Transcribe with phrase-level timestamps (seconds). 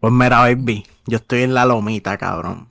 [0.00, 2.68] Pues mira, baby, yo estoy en la lomita, cabrón.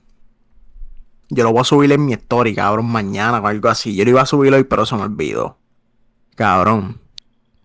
[1.28, 3.94] Yo lo voy a subir en mi story, cabrón, mañana o algo así.
[3.94, 5.58] Yo lo iba a subir hoy, pero se me olvidó.
[6.34, 6.98] Cabrón.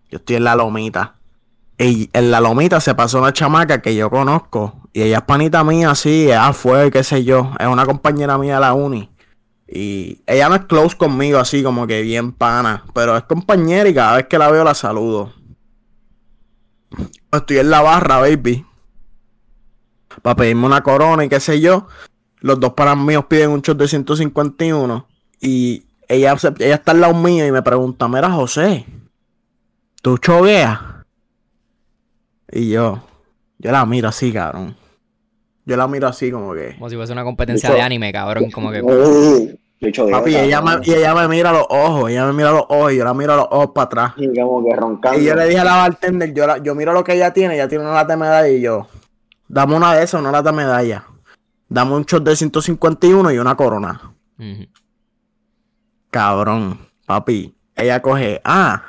[0.08, 1.16] Yo estoy en la lomita.
[1.78, 4.88] Y en la lomita se pasó una chamaca que yo conozco.
[4.92, 7.52] Y ella es panita mía, así, ella fue, qué sé yo.
[7.58, 9.10] Es una compañera mía de la uni.
[9.66, 12.84] Y ella no es close conmigo, así como que bien pana.
[12.94, 15.32] Pero es compañera y cada vez que la veo la saludo.
[17.32, 18.64] Estoy en la barra, baby.
[20.22, 21.86] Para pedirme una corona y qué sé yo.
[22.40, 25.06] Los dos panas míos piden un shot de 151.
[25.40, 28.86] Y ella, ella está al lado mío y me pregunta, mira José,
[30.02, 30.78] ¿tú chogueas?
[32.50, 33.02] Y yo,
[33.58, 34.76] yo la miro así, cabrón.
[35.64, 36.74] Yo la miro así como que...
[36.76, 38.50] Como si fuese una competencia de anime, cabrón.
[38.52, 38.82] Como que.
[39.80, 42.48] Yo Papi, y ella, me, y ella me mira a los ojos, ella me mira
[42.48, 44.12] a los ojos y yo la miro a los ojos para atrás.
[44.16, 45.20] Y como que roncando.
[45.20, 47.54] Y yo le dije a la bartender, yo, la- yo miro lo que ella tiene,
[47.56, 48.86] ella tiene una lata de medalla y yo,
[49.48, 51.04] dame una de esas, una lata de medalla.
[51.68, 54.12] Dame un shot de 151 y una corona.
[56.10, 57.54] Cabrón, papi.
[57.74, 58.82] Ella coge, ah.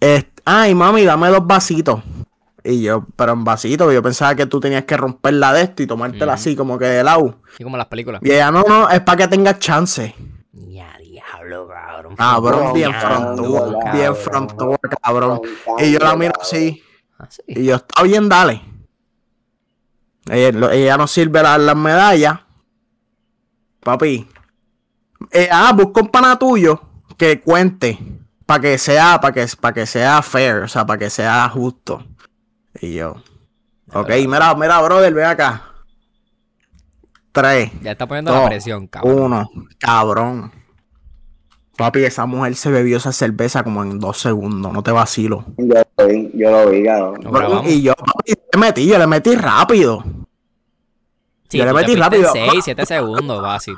[0.00, 2.00] est- ay, mami, dame dos vasitos.
[2.62, 5.82] Y yo, pero en vasitos, yo pensaba que tú tenías que romper la de esto
[5.82, 7.40] y tomártela así, como que de lado.
[7.58, 8.20] Y como las películas.
[8.24, 10.14] Y ella, no, no, es para que tengas chance.
[10.52, 12.16] Ya, diablo, cabrón.
[12.16, 15.40] Cabrón, bien frontúa, bien frontúa, cabrón.
[15.78, 16.82] Y yo la miro así.
[17.18, 17.42] Ah, sí.
[17.46, 18.60] Y yo, está bien, dale.
[20.30, 22.40] Ella, no sirve la- las medallas.
[23.80, 24.28] Papi.
[25.30, 26.80] Eh, ah, busca un pana tuyo
[27.16, 27.98] que cuente.
[28.44, 32.04] Para que sea, para que, para que sea fair, o sea, para que sea justo.
[32.80, 33.16] Y yo.
[33.92, 35.62] Ok, mira, mira, brother, ven acá.
[37.32, 39.18] Tres, Ya está poniendo Dos, la presión, cabrón.
[39.22, 40.52] uno, cabrón.
[41.76, 45.44] Papi, esa mujer se bebió esa cerveza como en dos segundos, no te vacilo.
[45.58, 47.64] Yo lo vi, yo lo vi, cabrón.
[47.66, 50.04] Y yo, papi, le metí, yo le metí rápido.
[51.48, 52.30] Sí, yo le metí rápido.
[52.32, 53.74] 6, 7 segundos, fácil.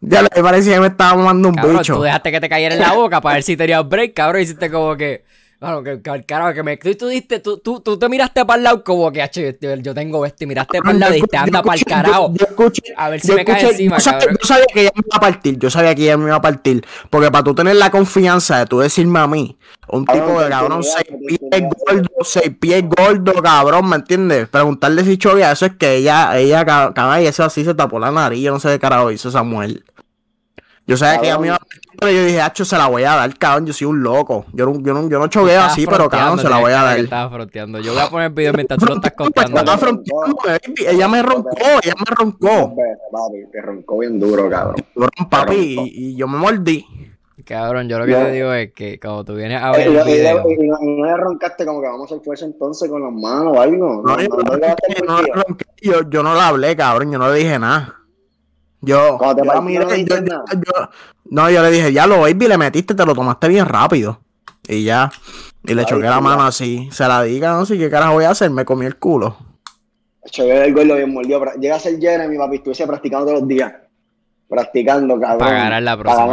[0.00, 1.96] Ya le parecía que me estaba mamando un Cabrón, bicho.
[1.96, 4.42] tú dejaste que te cayera en la boca para ver si tenías break, cabrón.
[4.42, 5.24] Hiciste como que.
[5.58, 6.76] Claro, que, que- carajo, que me.
[6.76, 9.74] Tú, tú, diste, tú, tú, tú te miraste para el lado como que, "Ache, yo,
[9.74, 10.44] yo tengo esto.
[10.44, 12.28] Y miraste para el lado y te anda para el carajo.
[12.32, 14.92] Yo, yo escuché, A ver si me cae encima, yo sabía, yo sabía que ella
[14.94, 15.58] me iba a partir.
[15.58, 16.86] Yo sabía que ella me iba a partir.
[17.10, 19.58] Porque para tú tener la confianza de tú decirme a mí,
[19.88, 24.46] un tipo de cabrón, seis pies tenía- gordo, seis pies gordo, cabrón, ¿me entiendes?
[24.48, 27.98] Preguntarle si chovia, eso es que ella, ella, ca- cabrón, y eso así se tapó
[27.98, 28.40] la nariz.
[28.44, 29.82] Yo no sé qué carajo hizo esa mujer.
[30.86, 33.02] Yo sabía que ella me iba a partir, pero yo dije, hacho, se la voy
[33.04, 33.66] a dar, cabrón.
[33.66, 34.46] Yo soy un loco.
[34.52, 36.98] Yo no, yo no, yo no chogueo así, pero cabrón, se la voy a dar.
[36.98, 37.78] Estaba fronteando.
[37.80, 39.58] Yo voy a poner el video mientras tú lo estás contando.
[39.58, 39.78] Estaba ¿no?
[39.80, 40.86] fronteando, baby.
[40.86, 41.50] Ella me roncó,
[41.82, 42.74] ella me roncó.
[43.12, 44.76] Papi, te roncó bien duro, cabrón.
[45.30, 46.84] Papi, y, y yo me mordí.
[47.44, 49.92] Cabrón, yo lo que Yo- te digo es que cuando tú vienes a Eh, ver
[49.92, 50.50] Y, el video.
[50.50, 53.02] y- y no, y no le roncaste como que vamos a hacer fuerza entonces con
[53.02, 54.02] las manos o algo.
[54.04, 55.32] No, yo, no, el no le cuchillo.
[55.34, 57.94] ronqué, yo, yo no le hablé, cabrón, yo no le dije nada.
[58.80, 59.84] Yo, yo,
[61.30, 64.20] no, yo, le dije, ya lo baby, le metiste, te lo tomaste bien rápido.
[64.68, 65.10] Y ya.
[65.64, 66.88] Y le Ay, choqué la mano así.
[66.92, 69.36] Se la diga, no sé qué carajo voy a hacer, me comí el culo.
[70.30, 71.12] Choqué el gol, bien.
[71.60, 73.72] Llega a ser Jeremy, papi, estuviese practicando todos los días.
[74.48, 75.38] Practicando, cabrón.
[75.38, 76.26] Para ganar la próxima.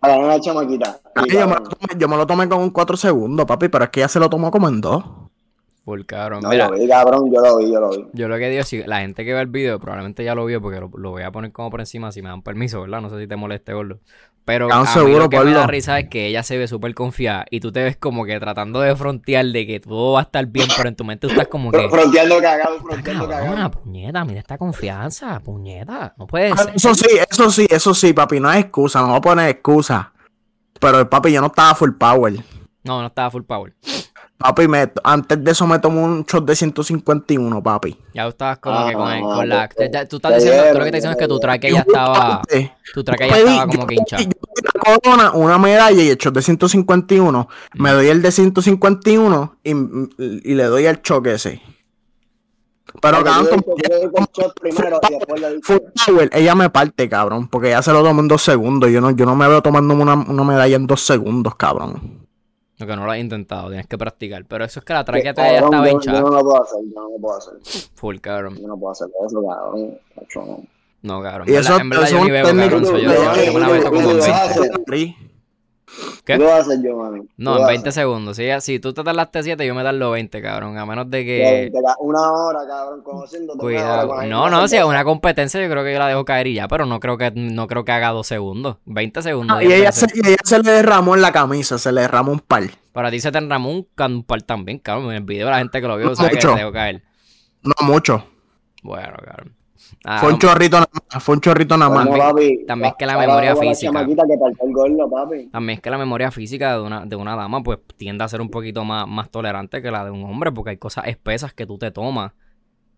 [0.00, 1.00] Para ganar la, chamaquita.
[1.28, 4.30] Yo, me lo tomé, con un 4 segundos, papi, pero es que ya se lo
[4.30, 5.04] tomó como en 2.
[5.84, 6.40] Por cabrón.
[6.42, 8.06] No, Mira, yo lo vi, cabrón, yo lo vi, yo lo vi.
[8.12, 10.60] Yo lo que digo, si la gente que ve el video probablemente ya lo vio
[10.60, 13.00] porque lo, voy a poner como por encima si me dan permiso, ¿verdad?
[13.00, 13.98] No sé si te moleste, gordo.
[14.44, 15.52] Pero no, mí lo que Pablo.
[15.52, 18.24] me da risa es que ella se ve súper confiada y tú te ves como
[18.24, 21.26] que tratando de frontear de que todo va a estar bien, pero en tu mente
[21.26, 21.88] tú estás como que...
[21.88, 23.52] Fronteando cagado, ah, fronteando cagado.
[23.52, 26.14] Una puñeta, mira esta confianza, puñeta.
[26.16, 26.50] No puede.
[26.50, 29.48] Ah, eso sí, eso sí, eso sí, papi, no hay excusa, no voy a poner
[29.50, 30.12] excusa.
[30.80, 32.32] Pero el papi, yo no estaba full power.
[32.82, 33.74] No, no estaba full power.
[34.40, 37.94] Papi, me, antes de eso me tomé un shot de 151, papi.
[38.14, 39.68] Ya tú estabas como que con, el- Ah, con la...
[39.76, 41.42] pues, ya- tú estás te diciendo, tú lo que estás diciendo es que tu te
[41.42, 42.42] traque ya estaba...
[42.94, 44.22] Tu traque ya estaba como yo que hinchado.
[44.22, 47.48] yo pedí una corona, una medalla y el shot de 151.
[47.74, 51.60] Me doy el de 151 y, y le doy el choque ese.
[53.02, 53.62] Pero cabrón,
[56.32, 58.90] ella me parte, cabrón, porque ella se lo tomó en dos segundos.
[58.90, 62.26] Yo no, yo no me veo tomando una, una medalla en dos segundos, cabrón.
[62.80, 64.44] Lo que no lo has intentado, tienes que practicar.
[64.46, 66.20] Pero eso es que la traque ya estaba hinchada.
[66.20, 67.54] Yo no lo puedo hacer, yo no lo puedo hacer.
[67.94, 68.56] Full, cabrón.
[68.58, 69.98] Yo no puedo hacer eso, cabrón.
[70.34, 70.64] No.
[71.02, 71.48] No, cabrón.
[71.48, 72.84] Y En eso, verdad, en verdad eso yo es ni técnico cabrón.
[72.84, 73.12] yo,
[74.64, 75.29] yo
[76.24, 76.34] ¿Qué?
[76.34, 77.22] ¿Qué voy a hacer yo, mami?
[77.36, 78.36] No, en 20 segundos.
[78.36, 80.78] Si, si tú te tardaste 7, yo me tardo 20, cabrón.
[80.78, 81.72] A menos de que...
[82.00, 83.28] Una hora, cabrón, hora
[83.58, 84.08] Cuidado.
[84.08, 86.46] con ahí, No, no, si es una competencia, yo creo que yo la dejo caer
[86.46, 88.76] y ya, pero no creo que, no creo que haga 2 segundos.
[88.84, 89.56] 20 segundos.
[89.58, 90.18] Ah, y, 10 ella se, veces.
[90.24, 92.64] y ella se le derramó en la camisa, se le derramó un par.
[92.92, 95.10] Para ti se te enramó un can- par también, cabrón.
[95.10, 96.52] En el video la gente que lo vio sabe que Mucho.
[96.52, 97.02] te dejo caer.
[97.62, 98.24] No mucho.
[98.82, 99.54] Bueno, cabrón.
[100.04, 101.22] Ah, Fue un chorrito nada más.
[101.22, 102.06] Fue un chorrito nada más.
[102.06, 103.92] Bueno, papi, también es que la memoria física.
[103.92, 105.46] chamaquita que partió el gordo, papi.
[105.48, 108.40] También es que la memoria física de una, de una dama, pues tiende a ser
[108.40, 111.66] un poquito más, más tolerante que la de un hombre, porque hay cosas espesas que
[111.66, 112.32] tú te tomas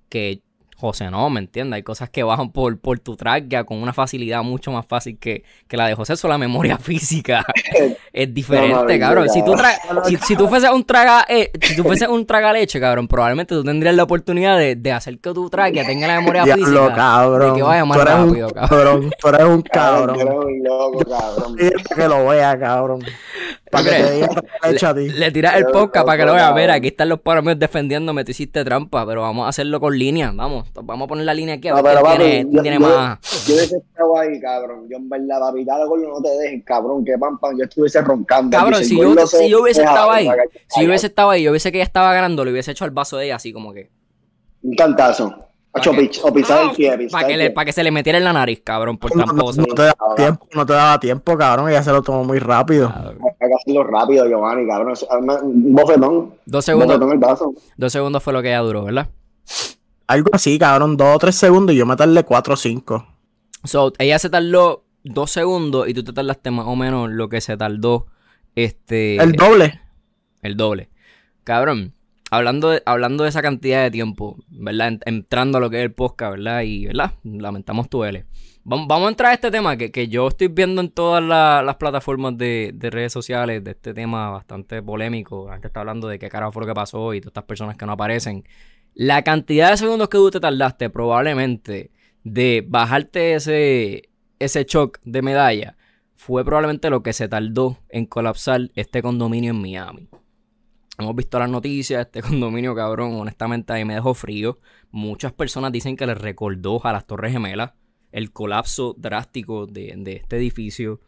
[0.08, 0.42] que
[0.76, 1.76] José no, ¿me entiendes?
[1.76, 5.44] Hay cosas que bajan por, por tu tráquea con una facilidad mucho más fácil que,
[5.68, 6.14] que la de José.
[6.14, 7.44] Eso la memoria física
[8.12, 9.28] es diferente, cabrón.
[9.28, 12.52] Si tú, tra- si, si tú fueses un traga, eh, si tú fueses un traga
[12.52, 16.18] leche, cabrón, probablemente tú tendrías la oportunidad de, de hacer que tu tráquea tenga la
[16.20, 16.94] memoria Diablo, física.
[16.94, 17.50] cabrón.
[17.52, 19.10] de que vaya más tú eres rápido, un cabrón.
[19.20, 21.56] Tú eres un Cabrón, tú eres un loco, cabrón.
[21.96, 23.00] Que lo vea, cabrón.
[23.72, 24.28] Para que te diga
[25.18, 26.54] le tiras el podcast para que lo veas.
[26.54, 28.22] Mira, aquí están los paros míos defendiéndome.
[28.22, 30.30] Tú hiciste trampa, pero vamos a hacerlo con línea.
[30.34, 31.68] Vamos, vamos a poner la línea aquí.
[31.68, 33.46] A No, ver pero quién papi, tiene, quién yo, tiene yo- más.
[33.46, 34.86] yo hubiese estado ahí, cabrón.
[34.90, 38.02] Yo en verdad, papi, dale gordo, no te dejen, cabrón, que pam, pam, yo estuviese
[38.02, 38.56] roncando.
[38.58, 40.28] Cabrón, si yo, si yo hubiese estado ahí,
[40.68, 42.90] si yo hubiese estado ahí, yo hubiese que ella estaba ganando, le hubiese hecho al
[42.90, 43.90] vaso de ella así como que.
[44.62, 45.34] Un cantazo.
[45.74, 47.54] Ocho Pa' que- o pisar el pie, pisar Para que, el le, pie.
[47.54, 49.62] pa' que se le metiera en la nariz, cabrón, por No, no, tramposo.
[49.62, 51.70] no te daba tiempo, no te daba tiempo, cabrón.
[51.70, 52.92] Ella se lo tomó muy rápido.
[52.92, 53.18] Cabrón.
[53.62, 54.92] Hacerlo rápido, Giovanni, cabrón.
[54.92, 56.34] Eso- Un bofetón.
[56.46, 57.54] Dos bofetón segundos, en el vaso.
[57.76, 59.08] dos segundos fue lo que ella duró, ¿verdad?
[60.06, 60.96] Algo así, cabrón.
[60.96, 63.06] Dos o tres segundos y yo me tardé cuatro o cinco.
[63.64, 67.40] So, ella se tardó dos segundos y tú te tardaste más o menos lo que
[67.40, 68.06] se tardó
[68.54, 69.80] este El doble.
[70.42, 70.90] el doble.
[71.44, 71.94] Cabrón,
[72.30, 74.88] hablando de, hablando de esa cantidad de tiempo, ¿verdad?
[74.88, 76.62] En- entrando a lo que es el podcast, ¿verdad?
[76.62, 77.12] Y, ¿verdad?
[77.24, 78.24] Lamentamos tu L.
[78.64, 81.76] Vamos, a entrar a este tema que, que yo estoy viendo en todas la- las
[81.76, 85.50] plataformas de, de redes sociales, de este tema bastante polémico.
[85.50, 87.86] Antes está hablando de qué carajo fue lo que pasó y todas estas personas que
[87.86, 88.44] no aparecen.
[88.94, 91.90] La cantidad de segundos que tú te tardaste probablemente
[92.22, 95.76] de bajarte ese, ese shock de medalla
[96.14, 100.08] fue probablemente lo que se tardó en colapsar este condominio en Miami.
[100.98, 104.60] Hemos visto las noticias, este condominio, cabrón, honestamente ahí me dejó frío.
[104.92, 107.72] Muchas personas dicen que les recordó a las Torres Gemelas
[108.12, 111.00] el colapso drástico de, de este edificio.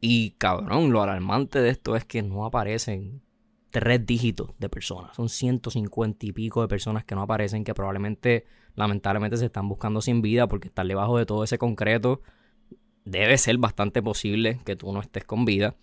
[0.00, 3.22] Y, cabrón, lo alarmante de esto es que no aparecen
[3.70, 5.16] tres dígitos de personas.
[5.16, 8.44] Son 150 y pico de personas que no aparecen, que probablemente,
[8.74, 12.20] lamentablemente, se están buscando sin vida porque estar debajo de todo ese concreto
[13.04, 15.74] debe ser bastante posible que tú no estés con vida.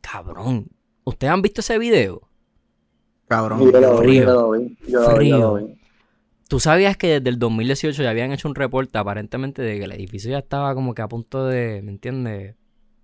[0.00, 0.68] Cabrón,
[1.04, 2.28] ¿ustedes han visto ese video?
[3.28, 3.70] Cabrón.
[3.70, 4.24] Yo lo vi, frío.
[4.88, 5.79] yo lo vi.
[6.50, 9.92] ¿Tú sabías que desde el 2018 ya habían hecho un reporte aparentemente de que el
[9.92, 12.56] edificio ya estaba como que a punto de, ¿me entiendes?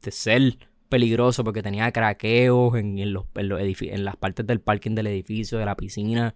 [0.03, 0.59] De ser
[0.89, 4.97] peligroso porque tenía craqueos en, en los, en, los edifi- en las partes del parking
[4.97, 6.35] del edificio, de la piscina.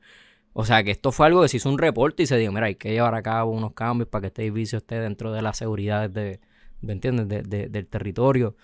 [0.52, 2.66] O sea, que esto fue algo que se hizo un reporte y se dijo, mira,
[2.66, 5.56] hay que llevar a cabo unos cambios para que este edificio esté dentro de las
[5.58, 6.38] seguridades de,
[6.80, 7.26] ¿me entiendes?
[7.26, 8.54] De- de- del territorio.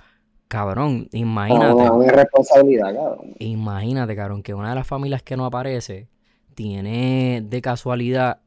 [0.46, 1.82] Cabrón, imagínate.
[1.82, 3.34] No, no, es responsabilidad, cabrón.
[3.40, 6.08] Imagínate, cabrón, que una de las familias que no aparece
[6.56, 8.42] tiene de casualidad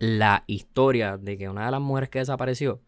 [0.00, 2.82] la historia de que una de las mujeres que desapareció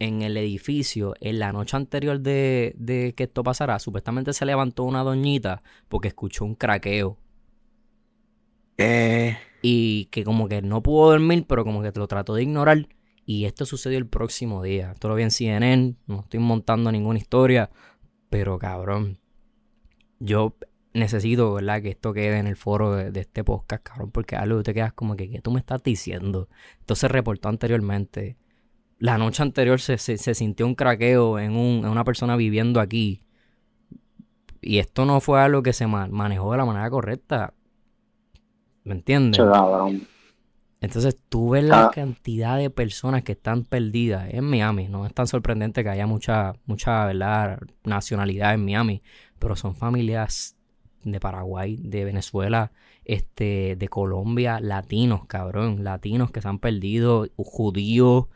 [0.00, 4.84] en el edificio en la noche anterior de, de que esto pasara, supuestamente se levantó
[4.84, 7.18] una doñita porque escuchó un craqueo
[8.78, 12.88] Eh, y que como que no pudo dormir, pero como que lo trató de ignorar.
[13.26, 14.92] Y esto sucedió el próximo día.
[14.92, 17.70] Esto lo vi en CNN, no estoy montando ninguna historia,
[18.30, 19.18] pero cabrón,
[20.20, 20.56] yo
[20.92, 21.82] necesito, ¿verdad?
[21.82, 24.74] Que esto quede en el foro de, de este podcast, cabrón, porque algo que te
[24.74, 26.48] quedas como que, ¿qué tú me estás diciendo?
[26.80, 28.36] Esto se reportó anteriormente.
[28.98, 32.80] La noche anterior se, se- se sintió un craqueo en, un, en una persona viviendo
[32.80, 33.22] aquí.
[34.60, 37.54] Y esto no fue algo que se ma- manejó de la manera correcta.
[38.84, 39.38] ¿Me entiendes?
[40.82, 41.90] Entonces tú ves la Ah.
[41.94, 44.88] cantidad de personas que están perdidas en Miami.
[44.88, 47.58] No es tan sorprendente que haya mucha, mucha ¿verdad?
[47.84, 49.02] nacionalidad en Miami,
[49.38, 50.56] pero son familias
[51.04, 52.72] de Paraguay, de Venezuela,
[53.04, 58.26] este, de Colombia, latinos, cabrón, latinos que se han perdido, judíos,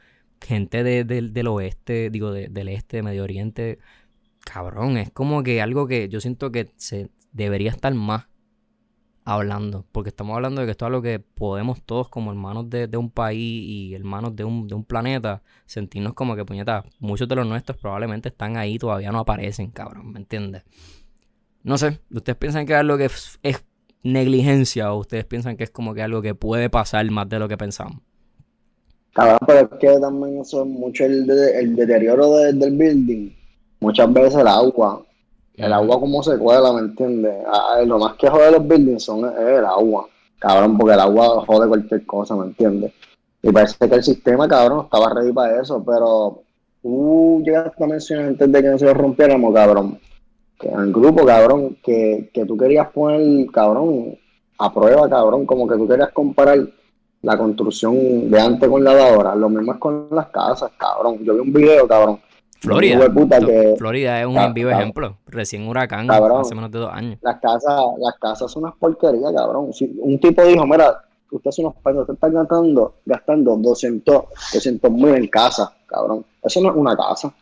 [0.40, 3.78] gente de- del- oeste, digo, de- del este, Medio Oriente.
[4.44, 8.26] Cabrón, es como que algo que yo siento que se debería estar más
[9.24, 12.88] hablando, porque estamos hablando de que esto es algo que podemos todos como hermanos de,
[12.88, 17.26] de un país y hermanos de un, de un planeta sentirnos como que, puñeta, muchos
[17.28, 20.64] de los nuestros probablemente están ahí, todavía no aparecen, cabrón, ¿me entiendes?
[21.64, 23.64] No sé, ¿ustedes piensan que es algo que es, es
[24.02, 27.48] negligencia o ustedes piensan que es como que algo que puede pasar más de lo
[27.48, 28.00] que pensamos?
[29.12, 33.30] Cabrón, pero es que también eso es mucho el, de- el deterioro de- del building.
[33.80, 35.02] Muchas veces el agua.
[35.54, 37.32] El agua como se cuela, ¿me entiendes?
[37.46, 40.08] Ah, lo más que jode los buildings son es el agua.
[40.40, 42.92] Cabrón, porque el agua jode cualquier cosa, ¿me entiendes?
[43.42, 46.42] Y parece que el sistema, cabrón, estaba ready para eso, pero
[46.82, 49.98] tú llegaste a mencionar antes de que nosotros rompiéramos, cabrón,
[50.58, 54.16] que el grupo, cabrón, que, que tú querías poner, cabrón,
[54.58, 56.58] a prueba, cabrón, como que tú querías comparar
[57.22, 59.34] la construcción de antes con la de ahora.
[59.34, 61.18] Lo mismo es con las casas, cabrón.
[61.24, 62.20] Yo vi un video, cabrón.
[62.60, 63.12] Florida.
[63.12, 65.18] Puta que- Florida es un Ca- vivo ejemplo.
[65.26, 66.40] Recién huracán, Cabrón.
[66.40, 67.18] hace menos de dos años.
[67.20, 69.72] las casas, las casas son unas porquerías, cabrón.
[69.72, 70.98] Si un tipo dijo, mira,
[71.30, 74.24] usted es unos pesos, usted está gastando, gastando 200
[74.92, 76.24] mil en casa, cabrón.
[76.42, 77.34] Eso no es una casa.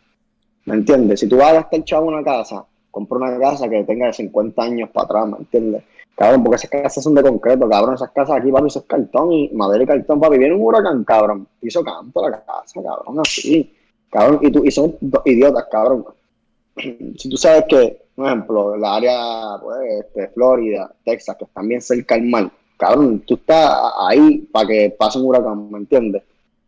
[0.65, 1.19] ¿Me entiendes?
[1.21, 4.61] Si tú vas a gastar chavo una casa, compra una casa que tenga de 50
[4.61, 5.83] años para atrás, ¿me entiendes?
[6.15, 7.95] Cabrón, porque esas casas son de concreto, cabrón.
[7.95, 10.37] Esas casas aquí, papi, eso es cartón y madera y cartón, papi.
[10.37, 11.47] Viene un huracán, cabrón.
[11.59, 13.73] Piso canto la casa, cabrón, así.
[14.11, 16.05] Cabrón, y, tú, y son dos idiotas, cabrón.
[16.77, 21.81] si tú sabes que, por ejemplo, la área, pues, este, Florida, Texas, que están bien
[21.81, 23.73] cerca del mar, cabrón, tú estás
[24.07, 26.21] ahí para que pase un huracán, ¿me entiendes?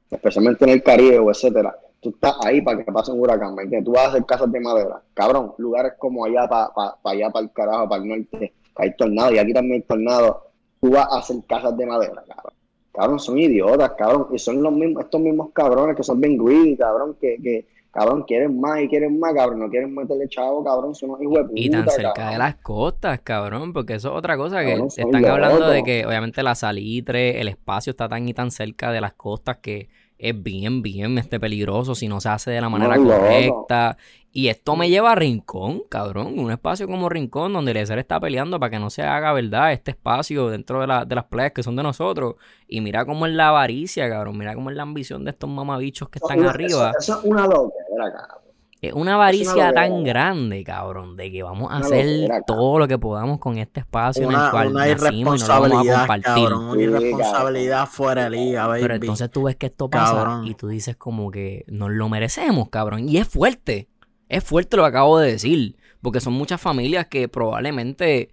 [0.10, 1.78] Especialmente en el Caribe o etcétera.
[2.06, 3.86] Tú estás ahí para que pase un huracán, ¿me entiendes?
[3.86, 5.02] Tú vas a hacer casas de madera.
[5.16, 6.70] Cabrón, lugares como allá, para
[7.04, 10.36] allá, para el carajo, para el norte, que hay tornados, y aquí también hay tornados,
[10.80, 12.54] tú vas a hacer casas de madera, cabrón.
[12.94, 16.78] Cabrón, son idiotas, cabrón, y son los mismos, estos mismos cabrones que son bien greedy,
[16.78, 20.94] cabrón, que, que cabrón, quieren más y quieren más, cabrón, no quieren meterle chavo, cabrón,
[20.94, 22.34] son unos hijos de puta, Y tan cerca cabrón.
[22.34, 26.06] de las costas, cabrón, porque eso es otra cosa que Cabrón, están hablando de que
[26.06, 30.42] obviamente la salitre, el espacio está tan y tan cerca de las costas que es
[30.44, 33.98] bien, bien este peligroso si no se hace de la manera correcta.
[34.32, 38.20] Y esto me lleva a Rincón, cabrón, un espacio como Rincón donde el ser está
[38.20, 39.72] peleando para que no se haga, ¿verdad?
[39.72, 42.36] Este espacio dentro de, la- de las playas que son de nosotros.
[42.68, 46.10] Y mira cómo es la avaricia, cabrón, mira cómo es la ambición de estos mamabichos
[46.10, 46.92] que están Una- arriba.
[47.00, 48.45] Eso, eso es una loquera, cabrón.
[48.88, 52.98] Es una avaricia tan grande, cabrón, de que vamos a Una hacer todo lo que
[52.98, 56.24] podamos con este espacio en el cual una nacimos y no lo vamos a compartir.
[56.26, 56.64] cabrón.
[56.66, 58.82] Una irresponsabilidad fuera de liga, baby.
[58.82, 60.48] Pero entonces tú ves que esto pasa Cabrón.
[60.48, 63.08] y tú dices como que nos lo merecemos, cabrón.
[63.10, 63.88] Y es fuerte.
[64.30, 65.76] Es fuerte lo que acabo de decir.
[66.02, 68.30] Porque son muchas familias que probablemente,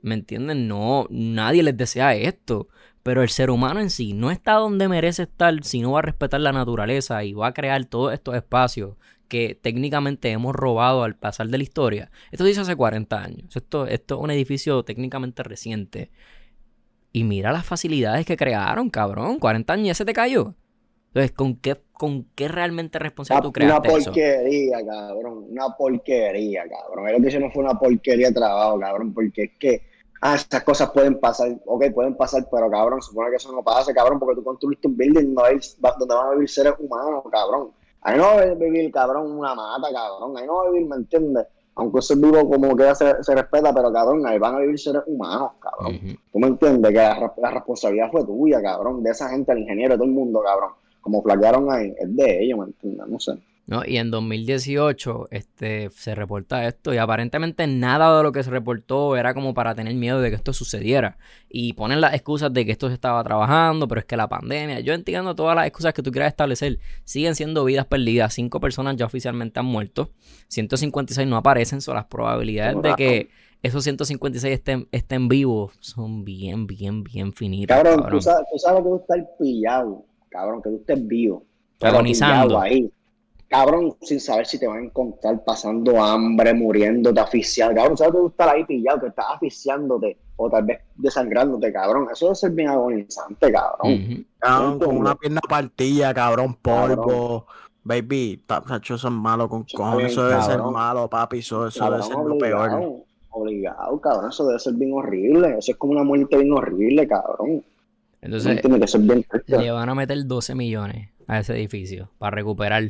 [0.00, 0.68] ¿me entienden?
[0.68, 2.68] No, nadie les desea esto.
[3.02, 6.02] Pero el ser humano en sí no está donde merece estar si no va a
[6.02, 8.96] respetar la naturaleza y va a crear todos estos espacios
[9.28, 12.10] que técnicamente hemos robado al pasar de la historia.
[12.30, 13.56] Esto se hizo hace 40 años.
[13.56, 16.10] Esto, esto es un edificio técnicamente reciente.
[17.12, 19.38] Y mira las facilidades que crearon, cabrón.
[19.38, 20.54] 40 años ya se te cayó.
[21.16, 24.10] Entonces, ¿con qué, con qué realmente responsable tú Una, una creaste eso?
[24.10, 25.46] porquería, cabrón.
[25.48, 27.10] Una porquería, cabrón.
[27.10, 29.82] Lo que no fue una porquería de trabajo, cabrón, porque es que,
[30.20, 33.94] ah, esas cosas pueden pasar, ok, pueden pasar, pero cabrón, supone que eso no pasa,
[33.94, 37.70] cabrón, porque tú construiste un building donde van a vivir seres humanos, cabrón.
[38.02, 40.36] Ahí no va a vivir, cabrón, una mata, cabrón.
[40.36, 41.46] Ahí no va a vivir, ¿me entiendes?
[41.74, 45.02] Aunque ese vivo como que se, se respeta, pero cabrón, ahí van a vivir seres
[45.06, 45.96] humanos, cabrón.
[45.96, 46.16] Ujú.
[46.32, 46.90] ¿Tú me entiendes?
[46.90, 50.14] Que la, la responsabilidad fue tuya, cabrón, de esa gente, el ingeniero, de todo el
[50.14, 50.70] mundo, cabrón.
[51.00, 53.06] Como flaquearon ahí, es de ellos, ¿me entiendes?
[53.08, 53.32] No sé.
[53.66, 53.82] ¿No?
[53.84, 59.16] Y en 2018 este, se reporta esto y aparentemente nada de lo que se reportó
[59.16, 61.18] era como para tener miedo de que esto sucediera.
[61.48, 64.80] Y ponen las excusas de que esto se estaba trabajando, pero es que la pandemia,
[64.80, 68.34] yo entiendo todas las excusas que tú quieras establecer, siguen siendo vidas perdidas.
[68.34, 70.10] Cinco personas ya oficialmente han muerto,
[70.48, 73.30] 156 no aparecen, son las probabilidades de que
[73.62, 77.76] esos 156 estén, estén vivos son bien, bien, bien finitas.
[77.76, 78.18] Cabrón, cabrón.
[78.18, 81.44] Tú, sabes, tú sabes que tú estás pillado, cabrón, que tú estés vivo.
[81.80, 82.60] Agonizando.
[82.60, 82.90] ahí.
[83.48, 87.74] Cabrón, sin saber si te van a encontrar pasando hambre, muriéndote, asfixiado.
[87.74, 92.08] Cabrón, sabes que tú estás ahí pillado, que estás asfixiándote o tal vez desangrándote, cabrón.
[92.12, 94.26] Eso debe ser bien agonizante, cabrón.
[94.38, 97.46] Cabrón, con una pierna partida, cabrón, polvo.
[97.46, 97.66] Cabrón.
[97.84, 100.10] Baby, ta- tacho, eso es malo con Eso cojones.
[100.10, 100.74] Eso debe ser cabrón.
[100.74, 101.38] malo, papi.
[101.38, 102.70] Eso, eso Cabrón, debe ser lo peor.
[102.72, 104.30] obligado, obligado, cabrón.
[104.30, 105.50] Eso debe ser bien horrible.
[105.58, 107.62] Eso es como una muerte bien horrible, cabrón.
[108.20, 109.56] Entonces, que bien triste.
[109.56, 112.82] Le van a meter 12 millones a ese edificio para recuperar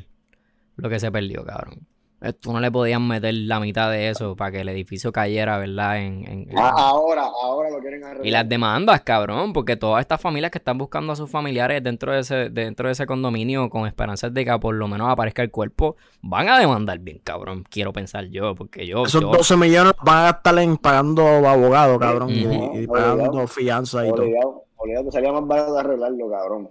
[0.76, 1.86] lo que se perdió, cabrón.
[2.22, 5.58] Eh, Tú no le podían meter la mitad de eso para que el edificio cayera,
[5.58, 5.98] ¿verdad?
[5.98, 8.26] En, en- en- Ah, ahora, ahora lo quieren arreglar.
[8.26, 12.12] Y las demandas, cabrón, porque todas estas familias que están buscando a sus familiares dentro
[12.14, 15.50] de ese, dentro de ese condominio con esperanzas de que por lo menos aparezca el
[15.50, 17.64] cuerpo, van a demandar bien, cabrón.
[17.68, 21.98] Quiero pensar yo, porque yo, Esos yo- 12 millones van a gastar en pagando abogados,
[21.98, 22.30] cabrón.
[22.30, 23.46] y- pagando Obligado.
[23.46, 24.22] fianza y todo.
[24.22, 26.70] Obligado, obligado, salía más barato arreglarlo, cabrón.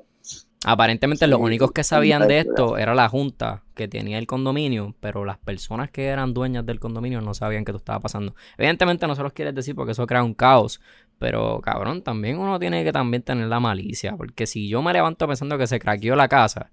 [0.67, 5.23] Aparentemente los únicos que sabían de esto era la junta que tenía el condominio, pero
[5.23, 8.33] las personas que eran dueñas del condominio no sabían que esto estaba pasando.
[8.57, 10.81] Evidentemente no se los quieres decir porque eso crea un caos,
[11.19, 15.27] pero cabrón, también uno tiene que también tener la malicia, porque si yo me levanto
[15.27, 16.71] pensando que se craqueó la casa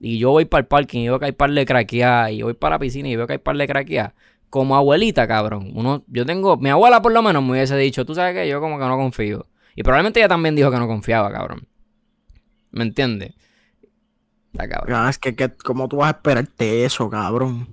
[0.00, 2.54] y yo voy para el parking y veo que hay par de craqueadas y voy
[2.54, 4.14] para la piscina y veo que hay par de craqueadas,
[4.50, 8.16] como abuelita, cabrón, uno, yo tengo, mi abuela por lo menos me hubiese dicho, tú
[8.16, 9.46] sabes que yo como que no confío.
[9.76, 11.68] Y probablemente ella también dijo que no confiaba, cabrón.
[12.70, 13.34] ¿Me entiendes?
[14.52, 14.96] Está cabrón.
[14.96, 17.68] Ah, es que, que, ¿cómo tú vas a esperarte eso, cabrón?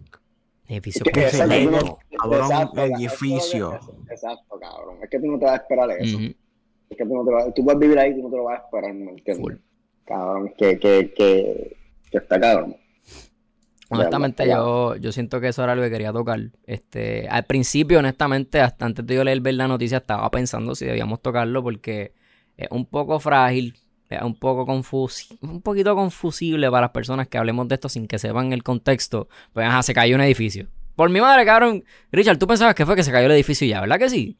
[0.67, 1.97] Edificio Es que cabrón,
[2.41, 3.79] exacto, edificio.
[4.07, 4.97] que- Exacto, cabrón.
[5.03, 6.17] Es que tú no te vas a esperar eso.
[6.89, 8.59] Es que tú, no te lo- tú puedes vivir ahí, tú no te lo vas
[8.61, 9.37] a esperar, ¿me entiendes?
[9.37, 9.53] Full.
[10.05, 11.77] Cabrón, que, que, que,
[12.11, 12.77] que está cabrón.
[13.89, 16.39] Honestamente, yo, yo siento que eso era lo que quería tocar.
[16.65, 20.85] Este, al principio, honestamente, hasta antes de yo leer ver la noticia, estaba pensando si
[20.85, 22.13] debíamos tocarlo porque
[22.57, 23.75] es un poco frágil,
[24.17, 28.07] es un poco confusi un poquito confusible para las personas que hablemos de esto sin
[28.07, 29.27] que sepan el contexto.
[29.53, 30.67] Pues ajá, se cayó un edificio.
[30.95, 31.83] Por mi madre, cabrón.
[32.11, 34.37] Richard, tú pensabas que fue que se cayó el edificio ya, ¿verdad que sí?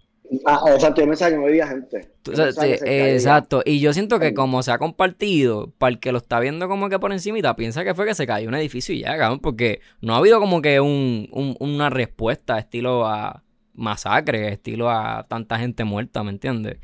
[0.48, 2.10] Ah, exacto, yo pensaba que no había gente.
[2.24, 2.42] Tú sí,
[2.84, 3.62] exacto.
[3.64, 6.90] Y yo siento que como se ha compartido, para el que lo está viendo como
[6.90, 9.82] que por encimita, piensa que fue que se cayó un edificio y ya, cabrón, porque
[10.02, 13.44] no ha habido como que un, un- una respuesta estilo a
[13.76, 16.78] masacre, estilo a tanta gente muerta, ¿me entiendes?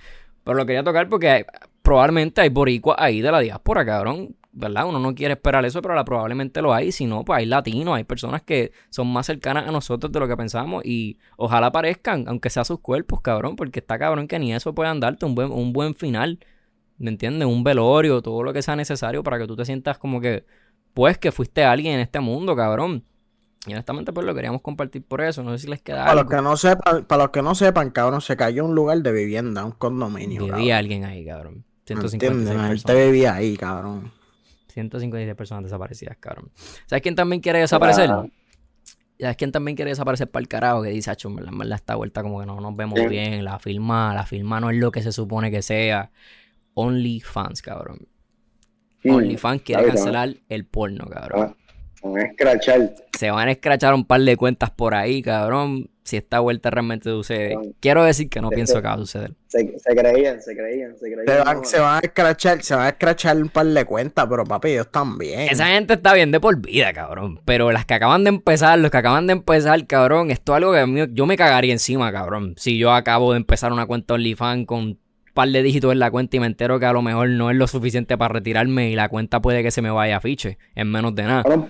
[0.44, 1.44] Pero lo quería tocar porque hay-
[1.92, 4.34] probablemente hay boricuas ahí de la diáspora, cabrón.
[4.54, 4.86] ¿Verdad?
[4.88, 6.92] Uno no quiere esperar eso, pero la- probablemente lo hay.
[6.92, 10.28] Si no, pues hay latinos, hay personas que son más cercanas a nosotros de lo
[10.28, 14.54] que pensamos y ojalá aparezcan, aunque sea sus cuerpos, cabrón, porque está cabrón que ni
[14.54, 16.40] eso puedan darte un buen, un buen final.
[16.98, 17.48] ¿Me entiendes?
[17.48, 20.46] Un velorio, todo lo que sea necesario para que tú te sientas como que,
[20.94, 23.04] pues, que fuiste alguien en este mundo, cabrón.
[23.68, 25.44] Y honestamente, pues lo queríamos compartir por eso.
[25.44, 27.90] No sé si les queda Para los que no sepan, para los que no sepan,
[27.92, 30.46] cabrón, se cayó un lugar de vivienda, un condominio.
[30.46, 31.64] Vivía alguien ahí, cabrón.
[31.96, 32.56] ¿Me 156 entiendes?
[32.56, 33.06] La gente personas.
[33.12, 34.12] vivía ahí, cabrón.
[34.74, 36.50] 156 personas desaparecidas, cabrón.
[36.86, 38.10] ¿Sabes quién también quiere desaparecer?
[38.10, 38.26] Ah.
[39.20, 40.82] ¿Sabes quién también quiere desaparecer para el carajo?
[40.82, 43.08] Que dice, acho, en verdad, esta vuelta como que no nos vemos Sí.
[43.08, 43.44] bien.
[43.46, 46.12] La firma, la firma no es lo que se supone que sea.
[46.74, 48.08] OnlyFans, cabrón.
[49.04, 51.56] Mm, OnlyFans quiere cancelar el porno, cabrón.
[51.60, 51.61] Ah,
[52.02, 52.96] Con escrachar.
[53.18, 55.90] Se van a escrachar un par de cuentas por ahí, cabrón.
[56.04, 57.56] Si esta vuelta realmente sucede.
[57.80, 59.34] Quiero decir que no pienso que va a suceder.
[59.48, 61.28] Se, se creían, se creían, se creían.
[61.28, 64.26] Se van, no, se van a escrachar, se van a escrachar un par de cuentas,
[64.28, 65.42] pero papi, ellos también.
[65.42, 67.40] Esa gente está bien de por vida, cabrón.
[67.46, 70.74] Pero las que acaban de empezar, los que acaban de empezar, cabrón, esto es algo
[70.74, 72.56] que a mí- yo me cagaría encima, cabrón.
[72.58, 75.00] Si yo acabo de empezar una cuenta OnlyFans con un
[75.36, 77.58] par de dígitos en la cuenta y me entero que a lo mejor no es
[77.58, 80.90] lo suficiente para retirarme y la cuenta puede que se me vaya a fiche en
[80.92, 81.44] menos de nada.
[81.44, 81.70] Cabrón,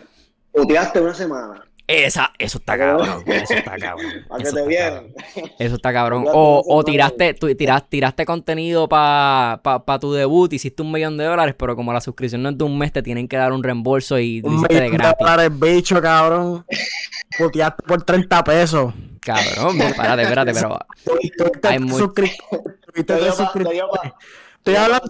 [0.53, 1.63] puteaste una semana.
[1.87, 4.11] Esa, eso está cabrón, eso está cabrón.
[4.29, 4.93] Para que Eso te está vieran.
[5.11, 5.51] cabrón.
[5.59, 6.25] Eso está cabrón.
[6.31, 11.17] O, o tiraste, tú, tiras- tiraste contenido para pa, pa tu debut, hiciste un millón
[11.17, 13.51] de dólares, pero como la suscripción no es de un mes, te tienen que dar
[13.51, 15.19] un reembolso y Un hiciste de millón de gratis.
[15.19, 16.65] dólares, bicho, cabrón.
[17.37, 18.93] Puteaste por 30 pesos.
[19.19, 23.35] Cabrón, espérate, espérate, pero Tuviste Hay tres muy- suscriptores.
[24.63, 25.07] Estoy hablando,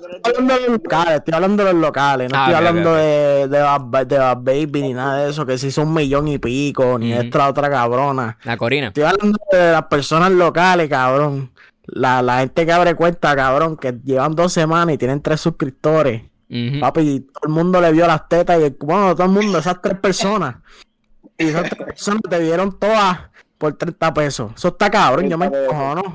[0.56, 4.08] de los locales, estoy hablando de los locales, no Ah, estoy hablando de, de, Bad,
[4.08, 7.12] de Bad Baby ni nada de eso, que se hizo un millón y pico, ni
[7.12, 7.22] Ujú.
[7.24, 8.38] esta otra cabrona.
[8.46, 8.88] la Corina.
[8.88, 11.52] Estoy hablando de las personas locales, cabrón.
[11.86, 16.22] La, la gente que abre cuenta, cabrón, que llevan dos semanas y tienen tres suscriptores.
[16.50, 16.80] Ujú.
[16.80, 19.98] Papi, todo el mundo le vio las tetas y, bueno, todo el mundo, esas tres
[20.00, 20.56] personas.
[21.38, 23.20] Y esas tres personas te vieron todas
[23.58, 24.52] por 30 pesos.
[24.56, 26.14] Eso está cabrón, yo me 30 pesos.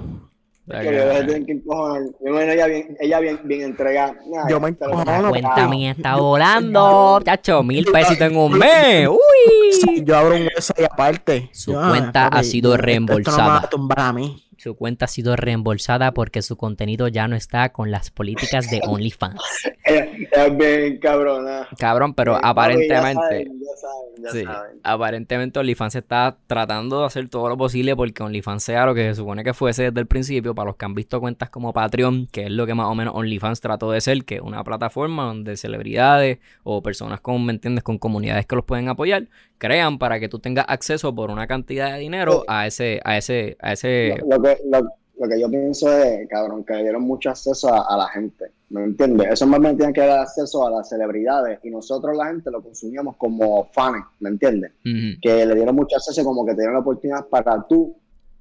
[0.69, 4.15] Yo me imagino ella bien, ella bien, bien entregada.
[4.27, 9.09] Nah, Yo me encojono, cuenta mía está volando, chacho, mil pesitos en un mes.
[9.09, 10.05] Uy.
[10.05, 11.49] Yo abro un website aparte.
[11.53, 13.47] Su Yo, ah, cuenta ha sido esto- Esto no me reembolsada.
[13.49, 14.43] va a tumbar a mí.
[14.57, 18.81] Su cuenta ha sido reembolsada porque su contenido ya no está con las políticas de
[18.87, 19.41] OnlyFans.
[19.85, 21.69] Ella, ella es bien cabrona.
[21.79, 23.21] Cabrón, pero ya aparentemente.
[23.23, 24.81] saben, Ya saben, ya Sí, saben.
[24.83, 29.15] aparentemente OnlyFans está tratando de hacer todo lo posible porque OnlyFans sea lo que se
[29.17, 30.55] supone que fuese desde el principio.
[30.55, 33.15] Para los que han visto cuentas como Patreon, que es lo que más o menos
[33.15, 37.85] OnlyFans trató de ser, que es una plataforma donde celebridades o personas con, ¿me entiendes?,
[37.85, 41.93] con comunidades que los pueden apoyar, crean para que tú tengas acceso por una cantidad
[41.93, 44.15] de dinero a ese, a ese, a ese.
[44.19, 44.89] Lo, lo que, lo,
[45.19, 48.47] lo que yo pienso es, cabrón, que le dieron mucho acceso a, a la gente.
[48.69, 49.29] ¿Me entiendes?
[49.31, 52.61] Eso más bien tiene que dar acceso a las celebridades y nosotros la gente lo
[52.61, 54.73] consumíamos como fans, ¿me entiendes?
[54.83, 57.97] Que le dieron mucho acceso como que te dieron la oportunidad para tú,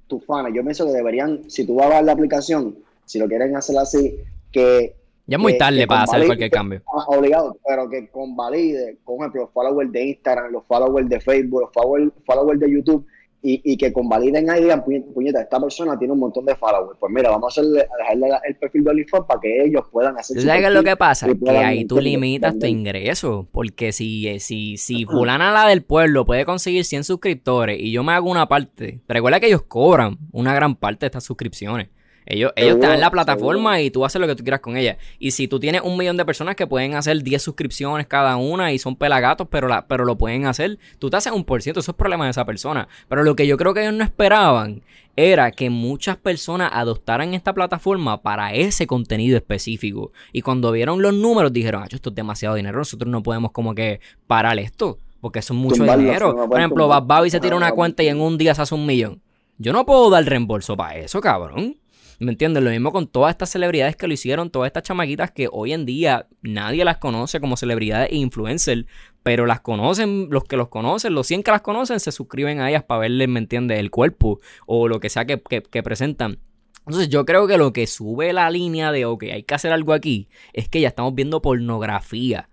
[0.08, 0.48] tus fans.
[0.52, 3.78] Yo pienso que deberían, si tú vas a ver la aplicación, si lo quieren hacer
[3.78, 4.18] así,
[4.50, 6.82] que Ya es muy tarde que para hacer cualquier cambio.
[6.86, 11.62] Ah, obligado, pero que convalide, por ejemplo, los followers de Instagram, los followers de Facebook,
[11.62, 13.04] los followers, followers de YouTube,
[13.42, 16.98] y, y que convaliden ahí, digan, "Puñe- puñeta, esta persona tiene un montón de followers.
[16.98, 20.18] Pues mira, vamos a hacerle, a dejarle el perfil de OnlyFans para que ellos puedan
[20.18, 21.26] hacer ¿Tú sabes qué es lo que pasa?
[21.26, 23.46] Que ahí tú limitas tu ingreso.
[23.52, 28.02] Porque si, eh, si, si fulana la del pueblo puede conseguir 100 suscriptores y yo
[28.02, 31.88] me hago una parte, recuerda que ellos cobran una gran parte de estas suscripciones.
[32.26, 33.86] Ellos, ellos te dan la plataforma seguro.
[33.86, 34.98] y tú haces lo que tú quieras con ella.
[35.20, 38.72] Y si tú tienes un millón de personas que pueden hacer 10 suscripciones cada una
[38.72, 41.80] y son pelagatos, pero, la, pero lo pueden hacer, tú te haces un por ciento.
[41.80, 42.88] Eso es problema de esa persona.
[43.08, 44.82] Pero lo que yo creo que ellos no esperaban
[45.14, 50.12] era que muchas personas adoptaran esta plataforma para ese contenido específico.
[50.32, 53.74] Y cuando vieron los números dijeron, ah, esto es demasiado dinero, nosotros no podemos como
[53.74, 54.98] que parar esto.
[55.20, 56.34] Porque eso es mucho Tumbarlo, dinero.
[56.36, 56.88] no Por ejemplo.
[56.88, 59.22] Bad Babi se tira una cuenta y en un día se hace un millón.
[59.58, 61.76] Yo no puedo dar reembolso para eso, cabrón.
[62.18, 62.62] ¿Me entiendes?
[62.62, 65.84] Lo mismo con todas estas celebridades que lo hicieron, todas estas chamaquitas que hoy en
[65.84, 68.86] día nadie las conoce como celebridades e influencers,
[69.22, 72.70] pero las conocen, los que los conocen, los 100 que las conocen, se suscriben a
[72.70, 73.78] ellas para verles, ¿me entiendes?
[73.78, 76.38] El cuerpo o lo que sea que, que, que presentan.
[76.86, 79.92] Entonces yo creo que lo que sube la línea de, ok, hay que hacer algo
[79.92, 82.48] aquí, es que ya estamos viendo pornografía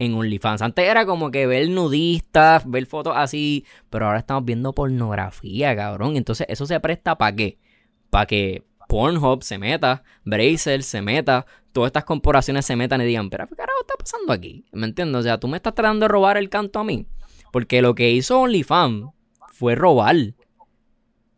[0.00, 0.62] en OnlyFans.
[0.62, 6.16] Antes era como que ver nudistas, ver fotos así, pero ahora estamos viendo pornografía, cabrón.
[6.16, 7.58] Entonces eso se presta para qué?
[8.08, 13.30] Para que Pornhub se meta, Bracer se meta, todas estas corporaciones se metan y digan,
[13.30, 14.64] pero ¿qué carajo está pasando aquí?
[14.72, 15.20] ¿Me entiendes?
[15.20, 17.06] O sea, tú me estás tratando de robar el canto a mí.
[17.52, 19.06] Porque lo que hizo OnlyFans
[19.52, 20.16] fue robar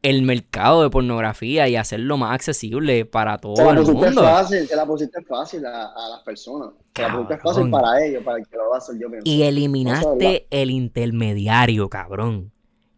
[0.01, 4.23] el mercado de pornografía y hacerlo más accesible para todo Se la el mundo.
[4.23, 6.71] fácil, se la pusiste fácil a, a las personas.
[6.97, 9.31] Se la pusiste fácil para ellos, para el que lo va a hacer, yo pienso.
[9.31, 12.51] Y eliminaste el intermediario, cabrón.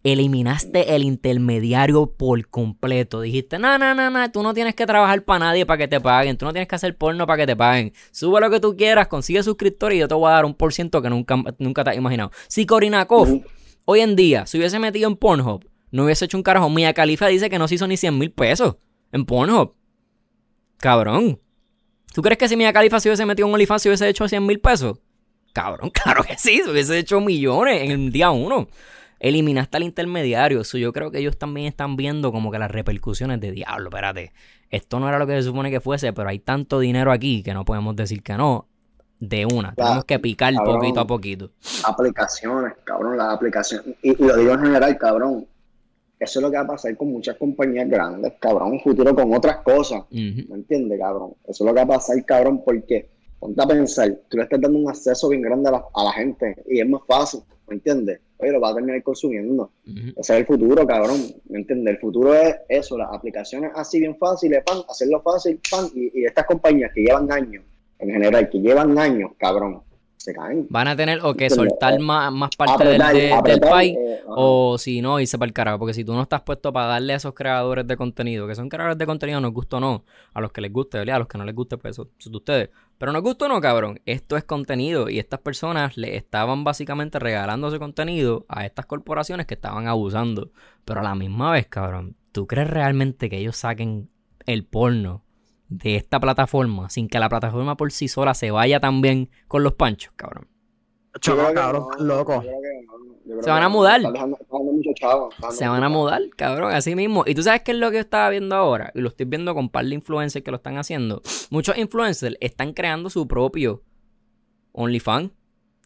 [0.05, 3.23] Eliminaste el intermediario por completo.
[3.23, 6.01] Dijiste, no, no, no, no, tú no tienes que trabajar para nadie para que te
[6.01, 6.37] paguen.
[6.37, 7.93] Tú no tienes que hacer porno para que te paguen.
[8.13, 10.73] Sube lo que tú quieras, consigue suscriptores y yo te voy a dar un por
[10.73, 12.31] ciento que nunca, nunca te has imaginado.
[12.49, 13.43] Si Korinakov
[13.87, 16.69] hoy en día se hubiese metido en Pornhub, no hubiese hecho un carajo.
[16.69, 18.77] Mia Khalifa dice que no se hizo ni 100 mil pesos
[19.11, 19.75] en Pornhub.
[20.77, 21.41] Cabrón.
[22.13, 24.45] ¿Tú crees que si Mia Khalifa se hubiese metido en OnlyFans se hubiese hecho 100
[24.45, 24.99] mil pesos?
[25.55, 28.69] Cabrón, claro que sí, se hubiese hecho millones en el día uno.
[29.25, 30.61] Eliminaste al intermediario.
[30.61, 34.35] Eso yo creo que ellos también están viendo como que las repercusiones de diablo, espérate.
[34.69, 37.55] Esto no era lo que se supone que fuese, pero hay tanto dinero aquí que
[37.55, 38.69] no podemos decir que no.
[39.19, 39.75] De una.
[39.75, 40.79] Tenemos que picar cabrón.
[40.79, 41.51] poquito a poquito.
[41.85, 43.97] aplicaciones, cabrón, las aplicaciones.
[44.03, 45.47] Y, y lo digo en general, cabrón.
[46.19, 49.33] Eso es lo que va a pasar con muchas compañías grandes, cabrón, un futuro con
[49.33, 50.01] otras cosas.
[50.11, 50.51] Ujú.
[50.51, 51.33] ¿Me entiendes, cabrón?
[51.45, 53.09] Eso es lo que va a pasar, cabrón, porque
[53.39, 56.13] ponte a pensar, tú le estás dando un acceso bien grande a la, a la
[56.13, 58.21] gente y es más fácil, ¿me entiendes?
[58.45, 59.71] Oye, lo va a terminar consumiendo.
[59.87, 60.09] Ujú.
[60.17, 61.17] Ese es el futuro, cabrón,
[61.49, 61.95] ¿me entiendes?
[61.95, 66.25] El futuro es eso, las aplicaciones así bien fáciles, pan, hacerlo fácil, pan, y, y
[66.27, 67.65] estas compañías que llevan años,
[67.99, 69.81] en general, que llevan años, cabrón,
[70.17, 70.67] se caen.
[70.71, 74.21] Van a tener o que soltar más, más parte del, Apretar, de- del país eh,
[74.27, 75.79] o si no, irse para el carajo.
[75.79, 78.71] Porque si tú no estás puesto para darle a esos creadores de contenido, que son
[78.71, 81.17] creadores de contenido, nos gusta o no, a los que les guste, ¿verdad?
[81.17, 82.71] A los que no les guste, pues eso, eso es de ustedes.
[82.99, 87.19] Pero nos gusta o no, cabrón, esto es contenido y estas personas le estaban básicamente
[87.19, 90.53] regalando ese contenido a estas corporaciones que estaban abusando.
[90.85, 94.11] Pero a la misma vez, cabrón, ¿tú crees realmente que ellos saquen
[94.47, 95.25] el porno
[95.69, 99.75] de esta plataforma sin que la plataforma por sí sola se vaya también con los
[99.75, 100.54] panchos, cabrón?
[101.21, 102.43] Choco, cabrón, no, loco.
[103.25, 103.99] no, Se van a mudar.
[103.99, 107.25] Están dejando- están dando mucho chavo, están dando Se van a mudar, cabrón, así mismo.
[107.27, 109.55] Y tú sabes qué es lo que yo estaba viendo ahora, y lo estoy viendo
[109.55, 111.23] con un par de influencers que lo están haciendo.
[111.51, 113.83] Muchos influencers están creando su propio
[114.73, 115.31] OnlyFans.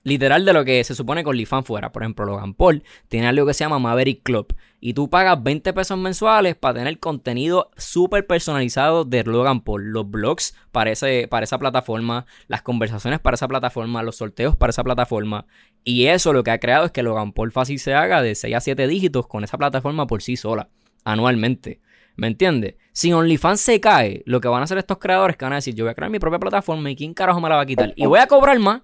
[0.09, 1.93] Literal de lo que se supone que OnlyFans fuera.
[1.93, 4.55] Por ejemplo, Logan Paul tiene algo que se llama Maverick Club.
[4.81, 9.91] Y tú pagas 20 pesos mensuales para tener contenido súper personalizado de Logan Paul.
[9.91, 14.71] Los blogs para, ese- para esa plataforma, las conversaciones para esa plataforma, los sorteos para
[14.71, 15.47] esa plataforma.
[15.85, 18.55] Y eso lo que ha creado es que Logan Paul fácil se haga de 6
[18.55, 20.69] a 7 dígitos con esa plataforma por sí sola,
[21.05, 21.81] anualmente.
[22.17, 22.75] ¿Me entiendes?
[22.93, 25.75] Si OnlyFans se cae, lo que van a hacer estos creadores que van a decir,
[25.75, 27.93] yo voy a crear mi propia plataforma y quién carajo me la va a quitar.
[27.97, 28.83] Y voy a cobrar más.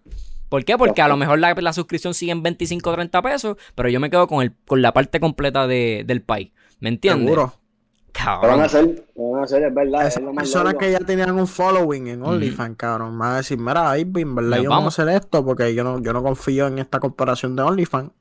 [0.48, 0.76] ¿Por qué?
[0.78, 3.98] Porque a lo mejor la, la suscripción sigue en 25 o 30 pesos, pero yo
[4.00, 6.52] me quedo con, el, con la parte completa de- del país.
[6.80, 7.24] ¿Me entiendes?
[7.26, 7.54] Seguro.
[8.16, 8.60] Lo van a Cabrón.
[8.60, 10.06] hacer, lo van a hacer, es verdad.
[10.06, 10.78] Esas es personas largo.
[10.78, 14.50] que ya tenían un following en OnlyFans, cabrón, van a decir, mira, ahí, en verdad,
[14.50, 14.98] Nos yo no voy a vamos.
[15.00, 18.12] hacer esto porque yo no, yo no confío en esta corporación de OnlyFans.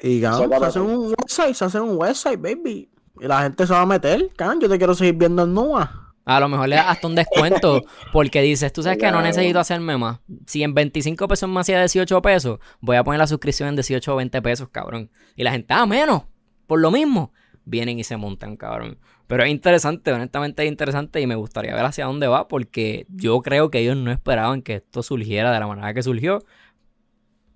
[0.00, 2.90] Y cabrón, se Eso, hacen un website, se hacen un website, baby.
[3.20, 6.11] Y la gente se va a meter, cabrón, yo te quiero seguir viendo en Nua.
[6.24, 7.82] A lo mejor le das hasta un descuento
[8.12, 10.20] porque dices, tú sabes que no necesito hacerme más.
[10.46, 14.12] Si en 25 pesos me hacía 18 pesos, voy a poner la suscripción en 18
[14.12, 15.10] o 20 pesos, cabrón.
[15.34, 16.22] Y la gente, ah, menos,
[16.66, 17.32] por lo mismo.
[17.64, 18.98] Vienen y se montan, cabrón.
[19.26, 23.40] Pero es interesante, honestamente es interesante y me gustaría ver hacia dónde va porque yo
[23.40, 26.44] creo que ellos no esperaban que esto surgiera de la manera que surgió.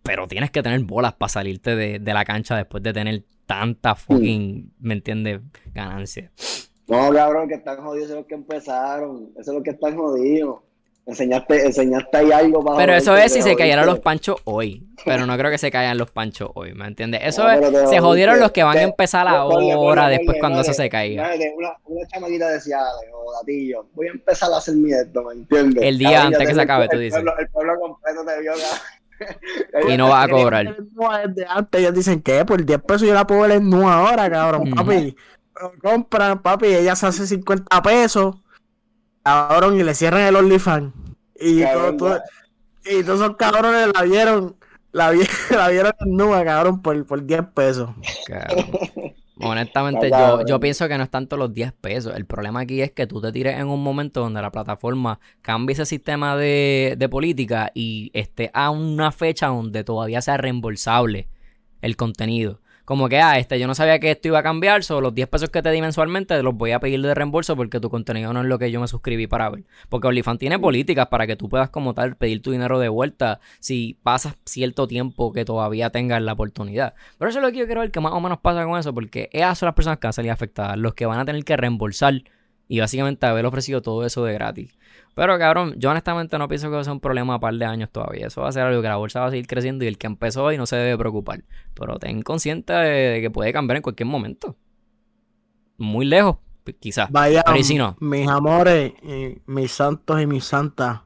[0.02, 3.94] Pero tienes que tener bolas para salirte de, de la cancha después de tener tanta
[3.94, 5.40] fucking, ¿me entiendes?
[5.74, 6.30] Ganancia.
[6.88, 9.30] No, cabrón, que están jodidos, esos los que empezaron.
[9.38, 10.60] Eso es lo que están jodidos.
[11.06, 12.78] Enseñaste, enseñaste ahí algo para.
[12.78, 14.84] Pero eso es si se cayeran los panchos hoy.
[15.04, 17.20] Pero no creo que se caigan los panchos hoy, ¿me entiendes?
[17.22, 20.88] Eso No, es, se jodieron los que van a empezar ahora después cuando eso se
[20.90, 21.30] caiga.
[21.56, 22.80] Una, una chamaquita decía,
[23.14, 25.84] "Oh, gatillo, voy a empezar a hacer mi esto, ¿me entiendes?
[25.84, 27.22] El día antes que se acabe, tú dices.
[27.38, 28.52] El pueblo completo te vio.
[29.88, 30.76] Y no vas a cobrar.
[30.76, 34.70] Desde antes, ellos dicen que por 10 pesos yo la puedo en Nua ahora, cabrón,
[34.74, 35.16] papi.
[35.82, 38.36] Compran, papi, ella se hace 50 pesos,
[39.22, 40.92] cabrón, y le cierran el OnlyFans.
[41.38, 42.18] Y, todo,
[42.84, 44.56] y todos esos cabrones la vieron,
[44.92, 47.90] la, vi- la vieron en Nua, cabrón, por, por 10 pesos.
[48.26, 48.66] Cabrón.
[49.38, 52.14] Honestamente, yo, yo pienso que no es tanto los 10 pesos.
[52.16, 55.74] El problema aquí es que tú te tires en un momento donde la plataforma cambie
[55.74, 61.28] ese sistema de, de política y esté a una fecha donde todavía sea reembolsable
[61.82, 62.60] el contenido.
[62.86, 65.26] Como que, ah, este, yo no sabía que esto iba a cambiar, solo los 10
[65.26, 68.42] pesos que te di mensualmente los voy a pedir de reembolso porque tu contenido no
[68.42, 69.64] es lo que yo me suscribí para ver.
[69.88, 73.40] Porque OnlyFans tiene políticas para que tú puedas como tal pedir tu dinero de vuelta
[73.58, 76.94] si pasas cierto tiempo que todavía tengas la oportunidad.
[77.18, 78.94] Pero eso es lo que yo quiero ver que más o menos pasa con eso,
[78.94, 81.42] porque esas son las personas que van a salir afectadas, los que van a tener
[81.42, 82.22] que reembolsar
[82.68, 84.76] y básicamente haber ofrecido todo eso de gratis.
[85.14, 88.26] Pero cabrón, yo honestamente no pienso que sea un problema a par de años todavía.
[88.26, 90.06] Eso va a ser algo que la bolsa va a seguir creciendo y el que
[90.06, 91.42] empezó hoy no se debe preocupar.
[91.74, 94.56] Pero ten consciente de, de que puede cambiar en cualquier momento.
[95.78, 96.36] Muy lejos,
[96.80, 97.08] quizás.
[97.12, 97.96] Pero ¿y si no?
[98.00, 101.00] mis amores, y mis santos y mis santas,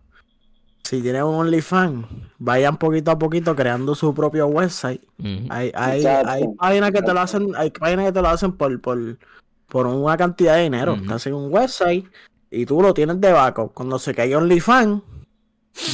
[0.82, 2.06] si tienen un OnlyFans,
[2.38, 5.02] vayan poquito a poquito creando su propio website.
[5.18, 5.46] Ujú.
[5.50, 6.30] Hay, hay, Exacto.
[6.30, 9.18] hay páginas que te lo hacen, hay páginas que te lo hacen por, por,
[9.70, 10.96] por una cantidad de dinero.
[11.06, 12.04] Te hacen un website
[12.50, 13.72] y tú lo tienes de backup.
[13.72, 15.00] Cuando se caiga OnlyFans,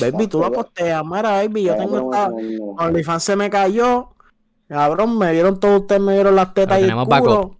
[0.01, 1.05] baby, tú lo posteas.
[1.05, 2.31] Mira, baby, yo tengo esta.
[2.79, 4.09] OnlyFans se me cayó.
[4.67, 7.57] Cabrón, me dieron todos ustedes, me dieron las tetas Pero y el culo.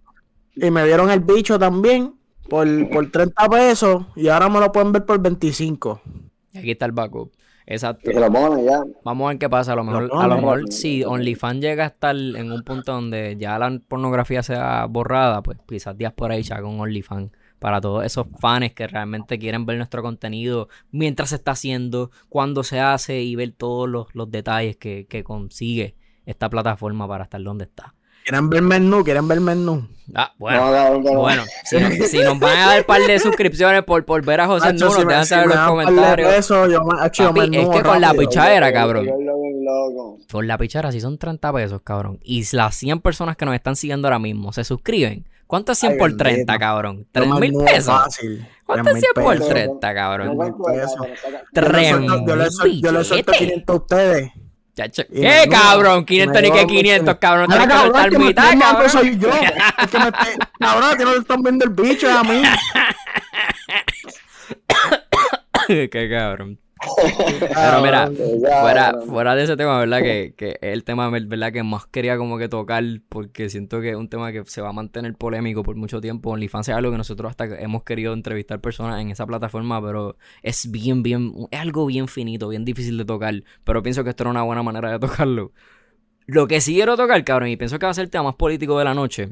[0.55, 2.15] Y me dieron el bicho también
[2.49, 4.03] por, por 30 pesos.
[4.15, 6.01] Y ahora me lo pueden ver por 25.
[6.51, 7.31] Y aquí está el backup.
[7.67, 8.09] Exacto.
[8.09, 8.81] Y se lo ponen ya.
[9.03, 9.73] Vamos a ver qué pasa.
[9.73, 11.03] A lo mejor, No, a lo mejor no, si.
[11.03, 15.97] OnlyFans llega a estar en un punto donde ya la pornografía sea borrada, pues quizás
[15.97, 17.31] días por ahí ya con OnlyFans.
[17.59, 22.63] Para todos esos fans que realmente quieren ver nuestro contenido mientras se está haciendo, cuando
[22.63, 27.41] se hace y ver todos los, los detalles que, que consigue esta plataforma para estar
[27.41, 27.96] donde está.
[28.27, 29.03] ¿Quieren ver menú?
[29.05, 29.87] ¿Quieren ver menú?
[30.13, 30.65] Ah, bueno.
[30.65, 31.19] No, cabrón, que no.
[31.21, 34.47] Bueno, si, nos- si nos van a dar par de suscripciones por, por ver a
[34.47, 36.33] José Nuno, si nos dejan si saber en los comentarios.
[36.33, 39.07] pesos, yo hacho, yo Papi, me es que con la pichadera, cabrón.
[40.29, 42.19] Por la pichara, si son 30 pesos, cabrón.
[42.21, 45.25] Y las 100 personas que nos están siguiendo ahora mismo se suscriben.
[45.45, 46.23] ¿Cuánto es 100 Ay, por bendito.
[46.25, 47.07] 30, cabrón?
[47.13, 47.85] Yo ¿3 me mil pesos?
[47.95, 48.45] fácil.
[48.65, 49.49] ¿Cuánto es 100 3.000 por pesos.
[49.49, 50.35] 30, No cabrón?
[50.35, 50.91] cuento pesos.
[50.91, 53.37] eso, pero saca- Yo le Tres suelto- yo le suelto- Yo le suelto billetes.
[53.63, 54.31] 500 a ustedes.
[54.77, 56.05] Chacho, ¿Qué, me cabrón?
[56.05, 57.19] 500 ni Me que nudo 500, mucho.
[57.19, 57.47] cabrón.
[57.49, 58.89] Tienes que soltar que me mitad, dando, cabrón.
[58.91, 59.29] soy yo.
[59.29, 60.11] Es que me
[60.59, 62.43] Cabrón, ti no te están viendo el bicho, a mí.
[65.67, 66.59] Qué cabrón.
[67.39, 69.99] Pero mira, Ya, fuera, fuera de ese tema, ¿verdad?
[70.01, 71.51] Que, que es el tema, ¿verdad?
[71.51, 74.69] Que más quería como que tocar porque siento que es un tema que se va
[74.69, 76.31] a mantener polémico por mucho tiempo.
[76.31, 80.69] OnlyFans es algo que nosotros hasta hemos querido entrevistar personas en esa plataforma, pero es
[80.71, 83.43] bien, bien, es algo bien finito, bien difícil de tocar.
[83.63, 85.51] Pero pienso que esto era una buena manera de tocarlo.
[86.25, 88.35] Lo que sí quiero tocar, cabrón, y pienso que va a ser el tema más
[88.35, 89.29] político de la noche,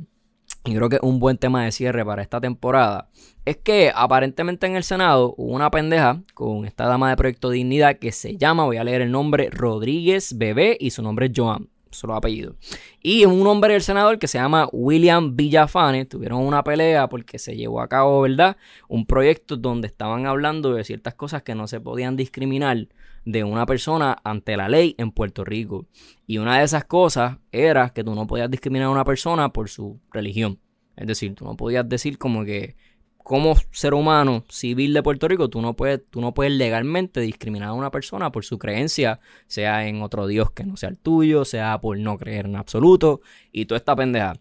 [0.65, 3.09] y creo que es un buen tema de cierre para esta temporada,
[3.45, 7.99] es que aparentemente en el Senado hubo una pendeja con esta dama de Proyecto Dignidad
[7.99, 11.69] que se llama, voy a leer el nombre, Rodríguez Bebé y su nombre es Joan,
[11.91, 12.55] solo apellido.
[13.03, 17.55] Y un hombre del senador que se llama William Villafane, tuvieron una pelea porque se
[17.55, 18.57] llevó a cabo, ¿verdad?
[18.87, 22.87] Un proyecto donde estaban hablando de ciertas cosas que no se podían discriminar
[23.25, 25.87] de una persona ante la ley en Puerto Rico.
[26.27, 29.69] Y una de esas cosas era que tú no podías discriminar a una persona por
[29.69, 30.59] su religión.
[30.95, 32.75] Es decir, tú no podías decir como que
[33.17, 37.69] como ser humano civil de Puerto Rico, tú no puedes, tú no puedes legalmente discriminar
[37.69, 41.43] a una persona por su creencia, sea en otro Dios que no sea el tuyo,
[41.43, 44.35] sea por no creer en absoluto, y toda esta pendeja.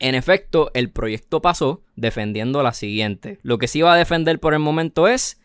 [0.00, 3.38] En efecto, el proyecto pasó defendiendo la siguiente.
[3.42, 5.40] Lo que sí va a defender por el momento es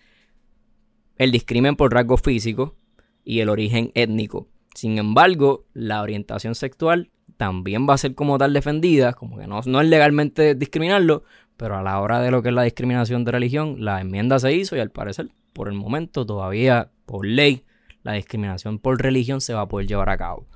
[1.17, 2.75] el discrimen por rasgo físico
[3.23, 4.47] y el origen étnico.
[4.73, 9.61] Sin embargo, la orientación sexual también va a ser como tal defendida, como que no,
[9.65, 11.23] no es legalmente discriminarlo,
[11.57, 14.53] pero a la hora de lo que es la discriminación de religión, la enmienda se
[14.53, 17.63] hizo y al parecer, por el momento, todavía por ley,
[18.03, 20.47] la discriminación por religión se va a poder llevar a cabo.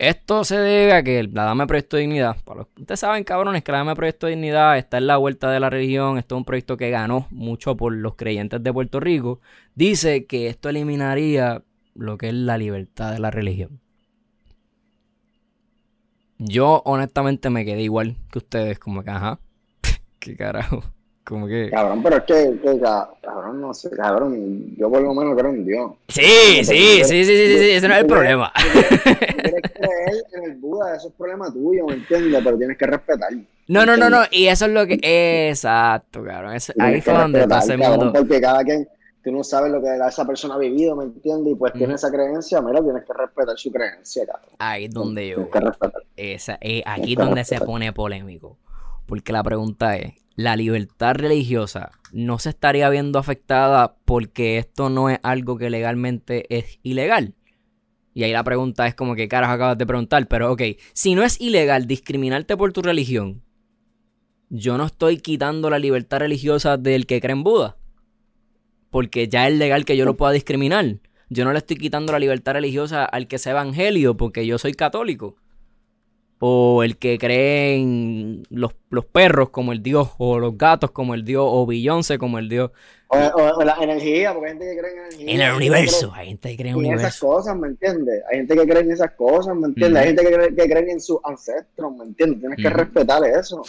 [0.00, 3.22] Esto se debe a que la Dama de Proyecto de Dignidad, para los, ustedes saben
[3.22, 6.16] cabrones que la Dama de Proyecto de Dignidad está en la vuelta de la religión,
[6.16, 9.42] esto es un proyecto que ganó mucho por los creyentes de Puerto Rico,
[9.74, 11.62] dice que esto eliminaría
[11.94, 13.78] lo que es la libertad de la religión.
[16.38, 19.38] Yo honestamente me quedé igual que ustedes, como que, ajá,
[20.18, 20.82] qué carajo,
[21.30, 21.70] como que...
[21.70, 25.50] Cabrón, pero es que, que ca- cabrón, no sé, cabrón, yo por lo menos creo
[25.50, 25.92] en Dios.
[26.08, 28.52] Sí, sí, sí, sí, sí, sí, sí, ese no es el problema.
[29.42, 32.42] Tienes que creer en el Buda, eso es problema tuyo, ¿me entiendes?
[32.44, 33.30] Pero tienes que respetar.
[33.68, 34.98] No, no, no, no, y eso es lo que...
[35.48, 38.12] Exacto, cabrón, eso- ahí fue donde ese cabrón, mundo...
[38.12, 38.88] Porque cada quien,
[39.22, 41.52] tú no sabes lo que esa persona ha vivido, ¿me entiendes?
[41.52, 44.50] Y pues tiene esa creencia, mira, tienes que respetar su creencia, cabrón.
[44.58, 45.36] Ahí es donde yo...
[45.36, 46.02] Tienes que respetar.
[46.16, 48.56] Esa, eh, aquí es donde se pone polémico.
[49.10, 55.10] Porque la pregunta es, ¿la libertad religiosa no se estaría viendo afectada porque esto no
[55.10, 57.34] es algo que legalmente es ilegal?
[58.14, 61.24] Y ahí la pregunta es como que carajo acabas de preguntar, pero ok, si no
[61.24, 63.42] es ilegal discriminarte por tu religión,
[64.48, 67.78] yo no estoy quitando la libertad religiosa del que cree en Buda.
[68.90, 71.00] Porque ya es legal que yo lo pueda discriminar.
[71.28, 74.74] Yo no le estoy quitando la libertad religiosa al que sea evangelio porque yo soy
[74.74, 75.34] católico.
[76.42, 81.12] O el que cree en los, los perros como el Dios, o los gatos como
[81.14, 82.70] el Dios, o Beyoncé como el Dios.
[83.08, 85.34] O, o- o la energía, porque hay gente que cree en energía.
[85.34, 87.26] En el universo, hay gente que cree en cree el En esas universo.
[87.26, 88.22] cosas, ¿me entiendes?
[88.30, 90.00] Hay gente que cree en esas cosas, ¿me entiendes?
[90.00, 92.40] Hay gente que cree, que creen en sus ancestros, ¿me entiendes?
[92.40, 93.62] Tienes que respetar eso.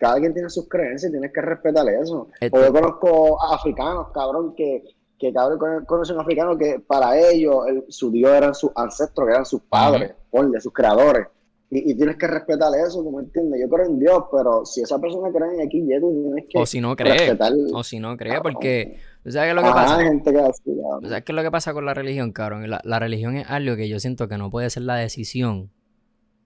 [0.00, 2.28] Cada quien tiene sus creencias y tienes que respetar eso.
[2.40, 4.82] Esto- O yo conozco a africanos, cabrón, que,
[5.18, 9.26] que cabrón, con- conocen a africanos que para ellos el- su Dios eran sus ancestros,
[9.26, 11.26] que eran sus padres, ponle, sus creadores.
[11.70, 13.60] Y, y tienes que respetar eso, ¿tú me entiendes?
[13.60, 16.58] Yo creo en Dios, pero si esa persona cree en X, Y, tú tienes que
[16.58, 17.12] O si no cree.
[17.12, 17.52] respetar.
[17.74, 18.54] O si no cree, Cabrón.
[18.54, 18.98] porque.
[19.22, 19.98] ¿tú ¿Sabes qué es lo que Ajá, pasa?
[19.98, 21.02] hay gente que cabrón.
[21.02, 22.70] ¿Sabes qué es lo que pasa con la religión, cabrón?
[22.70, 25.70] La, la religión es algo que yo siento que no puede ser la decisión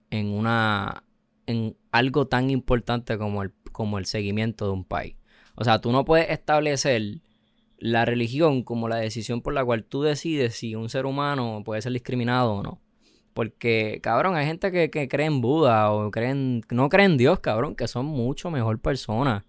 [0.09, 1.03] en una.
[1.45, 5.15] en algo tan importante como el, como el seguimiento de un país.
[5.55, 7.19] O sea, tú no puedes establecer
[7.77, 11.81] la religión como la decisión por la cual tú decides si un ser humano puede
[11.81, 12.79] ser discriminado o no.
[13.33, 17.39] Porque, cabrón, hay gente que, que cree en Buda o creen, no cree en Dios,
[17.39, 19.43] cabrón, que son mucho mejor personas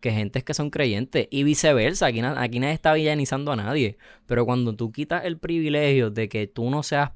[0.00, 1.28] que gentes que son creyentes.
[1.30, 3.98] Y viceversa, aquí, na- aquí nadie está villanizando a nadie.
[4.26, 7.10] Pero cuando tú quitas el privilegio de que tú no seas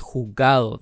[0.00, 0.80] juzgado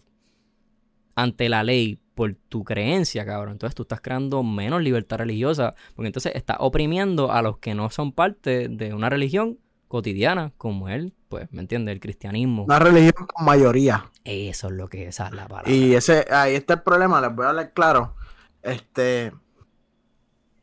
[1.14, 5.74] ante la ley por tu creencia, cabrón, entonces tú estás creando menos libertad religiosa.
[5.94, 10.88] Porque entonces estás oprimiendo a los que no son parte de una religión cotidiana, como
[10.88, 11.94] él, pues, ¿me entiendes?
[11.94, 12.64] El cristianismo.
[12.64, 14.04] Una religión con mayoría.
[14.22, 15.72] Eso es lo que esa es la palabra.
[15.72, 18.14] Y ese, ahí está el problema, les voy a hablar claro.
[18.62, 19.32] Este,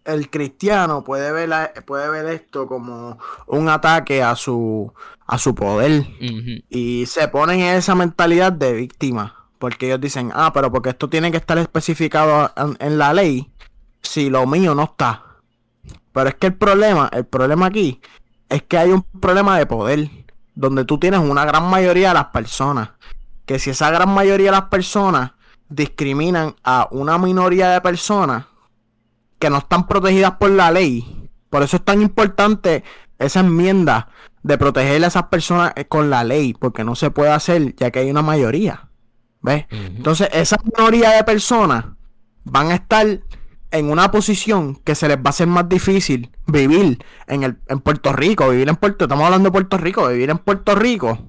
[0.05, 4.93] el cristiano puede ver, la- puede ver esto como un ataque a su,
[5.25, 6.05] a su poder
[6.69, 9.47] y se ponen en esa mentalidad de víctima.
[9.57, 13.51] Porque ellos dicen, ah, pero porque esto tiene que estar especificado en, en la ley
[14.03, 15.25] si lo mío no está.
[16.13, 17.99] Pero es que el problema, el problema aquí
[18.49, 20.09] es que hay un problema de poder
[20.59, 22.89] donde tú tienes una gran mayoría de las personas.
[23.45, 25.31] Que si esa gran mayoría de las personas
[25.69, 28.45] discriminan a una minoría de personas
[29.39, 32.83] que no están protegidas por la ley, por eso es tan importante
[33.17, 34.09] esa enmienda
[34.43, 37.89] de proteger a esas personas eh, con la ley, porque no se puede hacer ya
[37.89, 38.89] que hay una mayoría.
[39.41, 39.65] ¿Ves?
[39.69, 41.85] Entonces, esa minoría de personas
[42.43, 43.21] van a estar
[43.71, 47.79] en una posición que se les va a hacer más difícil vivir en, el, en
[47.81, 51.19] Puerto Rico, vivir en Puerto, estamos hablando de Puerto Rico, vivir en Puerto Rico,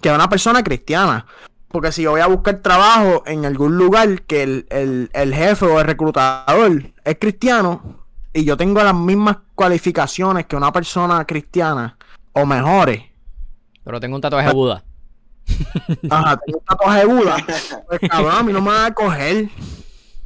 [0.00, 1.26] que una persona cristiana.
[1.68, 5.64] Porque si yo voy a buscar trabajo en algún lugar que el, el- el jefe
[5.66, 11.96] o el reclutador es cristiano y yo tengo las mismas cualificaciones que una persona cristiana
[12.32, 13.02] o mejores,
[13.82, 14.84] Pero tengo un tatuaje de Buda.
[16.10, 17.36] Ajá, tengo un tatuaje de Buda.
[17.88, 19.48] Pues cabrón, a mí no me van a coger.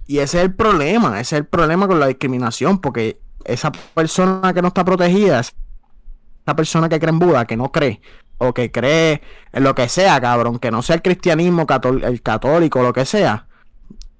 [0.08, 4.52] Y ese es el problema, ese es el problema con la discriminación, porque esa persona
[4.54, 8.00] que no está protegida, esa persona que cree en Buda, que no cree,
[8.38, 9.20] o que cree
[9.52, 11.66] en lo que sea, cabrón, que no sea el cristianismo,
[12.02, 13.46] el católico, lo que sea,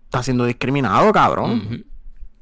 [0.05, 1.85] está siendo discriminado, cabrón.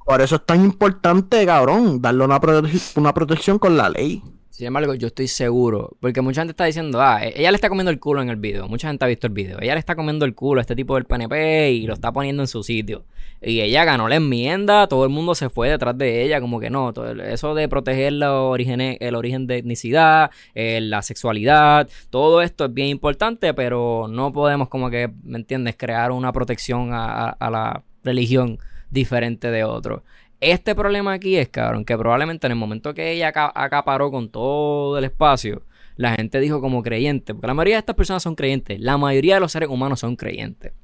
[0.05, 4.23] Por eso es tan importante, cabrón, darle una, prote- una protección con la ley.
[4.57, 7.69] Sin embargo, yo estoy seguro, porque mucha gente está diciendo, ah, e- ella le está
[7.69, 9.95] comiendo el culo en el video, mucha gente ha visto el video, ella le está
[9.95, 13.05] comiendo el culo a este tipo del PNP y lo está poniendo en su sitio.
[13.43, 16.71] Y ella ganó la enmienda, todo el mundo se fue detrás de ella, como que
[16.71, 22.41] no, todo eso de proteger los orígenes- el origen de etnicidad, eh, la sexualidad, todo
[22.41, 27.05] esto es bien importante, pero no podemos como que, ¿me entiendes?, crear una protección a,
[27.29, 28.59] a- a la religión
[28.91, 30.03] diferente de otro.
[30.41, 34.29] Este problema aquí es, cabrón, que probablemente en el momento que ella aca- acaparó con
[34.29, 35.63] todo el espacio,
[35.97, 39.35] la gente dijo como creyente, porque la mayoría de estas personas son creyentes, la mayoría
[39.35, 40.75] de los seres humanos son creyentes.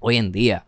[0.00, 0.64] Hoy en día,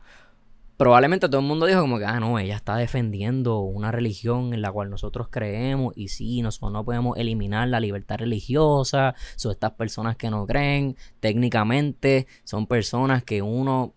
[0.76, 4.60] probablemente todo el mundo dijo como que, ah, no, ella está defendiendo una religión en
[4.60, 9.72] la cual nosotros creemos y sí, nosotros no podemos eliminar la libertad religiosa, son estas
[9.72, 13.94] personas que no creen, técnicamente son personas que uno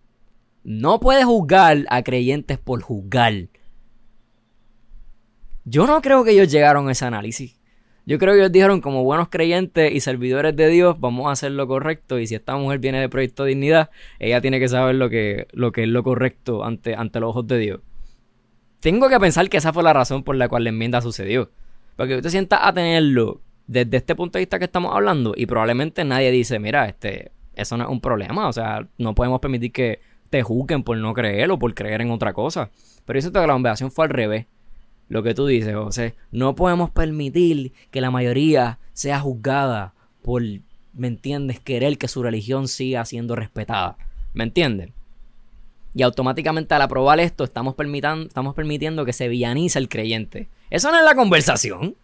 [0.64, 3.34] no puede juzgar a creyentes por juzgar.
[5.64, 7.58] Yo no creo que ellos llegaron a ese análisis.
[8.04, 11.52] Yo creo que ellos dijeron como buenos creyentes y servidores de Dios, vamos a hacer
[11.52, 15.08] lo correcto y si esta mujer viene de Proyecto Dignidad, ella tiene que saber lo
[15.08, 17.80] que, lo que es lo correcto ante, ante los ojos de Dios.
[18.80, 21.52] Tengo que pensar que esa fue la razón por la cual la enmienda sucedió.
[21.94, 25.46] Porque tú te sientas a tenerlo desde este punto de vista que estamos hablando y
[25.46, 29.70] probablemente nadie dice, mira, este, eso no es un problema, o sea, no podemos permitir
[29.70, 32.70] que te juzguen por no creer o por creer en otra cosa.
[33.04, 34.46] Pero yo siento que la conversación fue al revés
[35.12, 36.14] lo que tú dices, José.
[36.30, 39.92] No podemos permitir que la mayoría sea juzgada
[40.22, 40.42] por,
[40.94, 41.60] ¿me entiendes?
[41.60, 43.96] Querer que su religión siga siendo respetada.
[44.32, 44.90] ¿Me entiendes?
[45.94, 47.74] Y automáticamente al aprobar esto estamos,
[48.26, 50.48] estamos permitiendo que se villanice el creyente.
[50.70, 51.94] Eso no es la conversación.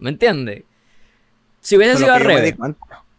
[0.00, 0.64] ¿Me entiendes?
[1.60, 2.54] Si hubiese sido al revés.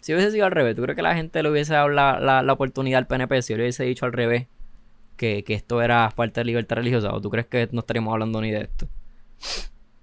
[0.01, 2.41] Si hubiese sido al revés, ¿tú crees que la gente le hubiese dado la, la-
[2.43, 4.47] la oportunidad al PNP si le hubiese dicho al revés
[5.15, 7.13] que, que esto era falta de libertad religiosa?
[7.13, 8.87] ¿O tú crees que no estaríamos hablando ni de esto?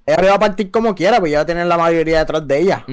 [0.06, 2.46] Ella le va a partir como quiera, pues ya va a tener la mayoría detrás
[2.46, 2.84] de ella.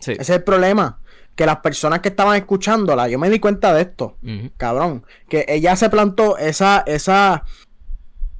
[0.00, 0.12] Sí.
[0.12, 0.98] Ese es el problema.
[1.34, 4.18] Que las personas que estaban escuchándola, yo me di cuenta de esto,
[4.56, 5.04] cabrón.
[5.28, 7.44] Que ella se plantó esa, esa,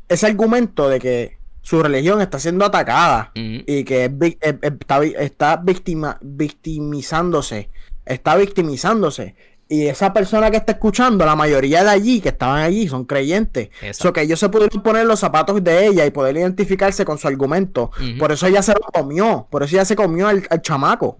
[0.08, 6.18] ese argumento de que su religión está siendo atacada y que es está, está victima,
[6.20, 7.70] victimizándose.
[8.04, 9.36] Está victimizándose.
[9.72, 13.70] Y esa persona que está escuchando, la mayoría de allí, que estaban allí, son creyentes.
[13.80, 14.08] Exacto.
[14.08, 17.26] So que ellos se pudieron poner los zapatos de ella y poder identificarse con su
[17.26, 17.90] argumento.
[18.18, 19.46] Por eso ella se lo comió.
[19.48, 21.16] Por eso ella se comió al, al chamaco.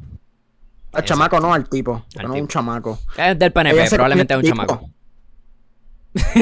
[0.93, 1.05] Al Exacto.
[1.05, 2.05] chamaco, no al tipo.
[2.15, 2.43] Al no tipo.
[2.43, 2.99] un chamaco.
[3.17, 4.91] Es del PNP, probablemente es un chamaco.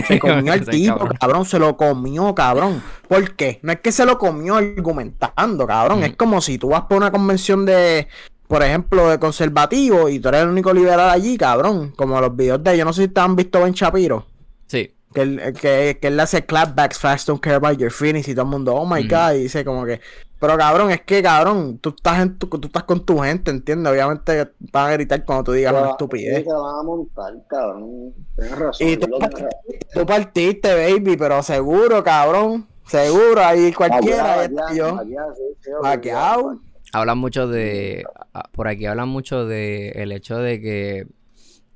[0.08, 1.16] Se comió al tipo, cabrón.
[1.20, 1.44] cabrón.
[1.44, 2.82] Se lo comió, cabrón.
[3.06, 3.60] ¿Por qué?
[3.62, 6.02] No es que se lo comió argumentando, cabrón.
[6.02, 8.08] Es como si tú vas por una convención de,
[8.50, 11.92] por ejemplo, de conservativo y tú eres el único liberal allí, cabrón.
[11.94, 14.26] Como los videos de, yo no sé si te han visto Ben Shapiro.
[14.66, 14.92] Sí.
[15.14, 18.46] Que él, que, que él hace clapbacks, fast, don't care about your feelings y todo
[18.46, 20.00] el mundo, oh my god, y dice como que,
[20.40, 23.92] pero cabrón, es que cabrón, tú estás en tu, tú estás con tu gente, ¿entiendes?
[23.92, 26.46] Obviamente van a gritar cuando tú digas Pero, una sí, estupidez.
[26.46, 28.14] La van a montar, cabrón.
[28.34, 28.88] Tienes razón.
[28.88, 34.98] Y tú partiste, tú partiste, baby, pero seguro, cabrón, seguro, ahí cualquiera, está yo.
[34.98, 35.14] Sí,
[35.62, 36.69] sí.
[36.92, 38.04] Hablan mucho de.
[38.34, 41.06] ah, Por aquí hablan mucho de el hecho de que.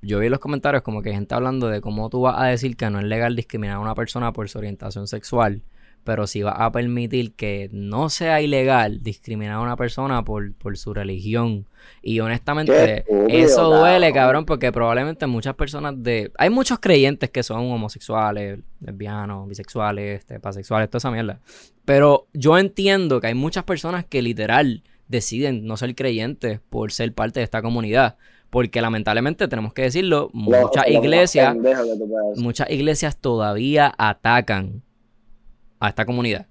[0.03, 2.77] Yo vi en los comentarios como que gente hablando de cómo tú vas a decir
[2.77, 5.63] que no es legal discriminar a una persona por su orientación sexual,
[6.05, 10.77] pero si vas a permitir que no sea ilegal discriminar a una persona por, por
[10.77, 11.67] su religión.
[12.03, 14.13] Y honestamente, eso duele, cabrón.
[14.13, 16.31] cabrón, porque probablemente muchas personas de...
[16.37, 21.41] Hay muchos creyentes que son homosexuales, lesbianos, bisexuales, este, pasexuales, toda esa mierda.
[21.87, 27.13] Pero yo entiendo que hay muchas personas que literal deciden no ser creyentes por ser
[27.13, 28.17] parte de esta comunidad.
[28.51, 31.57] Porque lamentablemente tenemos que decirlo, Lo- muchas lo iglesias,
[32.37, 34.83] muchas iglesias todavía atacan
[35.81, 36.47] a esta comunidad.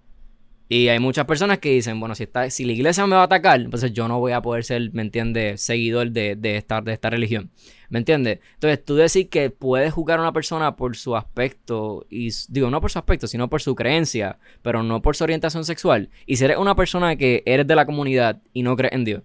[0.73, 3.25] Y hay muchas personas que dicen, bueno, si, está, si la iglesia me va a
[3.25, 6.93] atacar, entonces yo no voy a poder ser, ¿me entiendes?, seguidor de, de, esta, de
[6.93, 7.51] esta religión.
[7.89, 8.39] ¿Me entiendes?
[8.55, 12.81] Entonces, tú decir que puedes juzgar a una persona por su aspecto, y digo, no
[12.81, 16.09] por su aspecto, sino por su creencia, pero no por su orientación sexual.
[16.25, 19.21] Y si eres una persona que eres de la comunidad y no crees en Dios,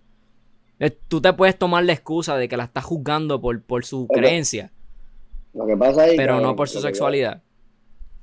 [0.80, 4.06] eh, tú te puedes tomar la excusa de que la estás juzgando por, por su
[4.06, 4.70] creencia,
[5.54, 7.42] Lo que pasa ahí, pero no por su sexualidad.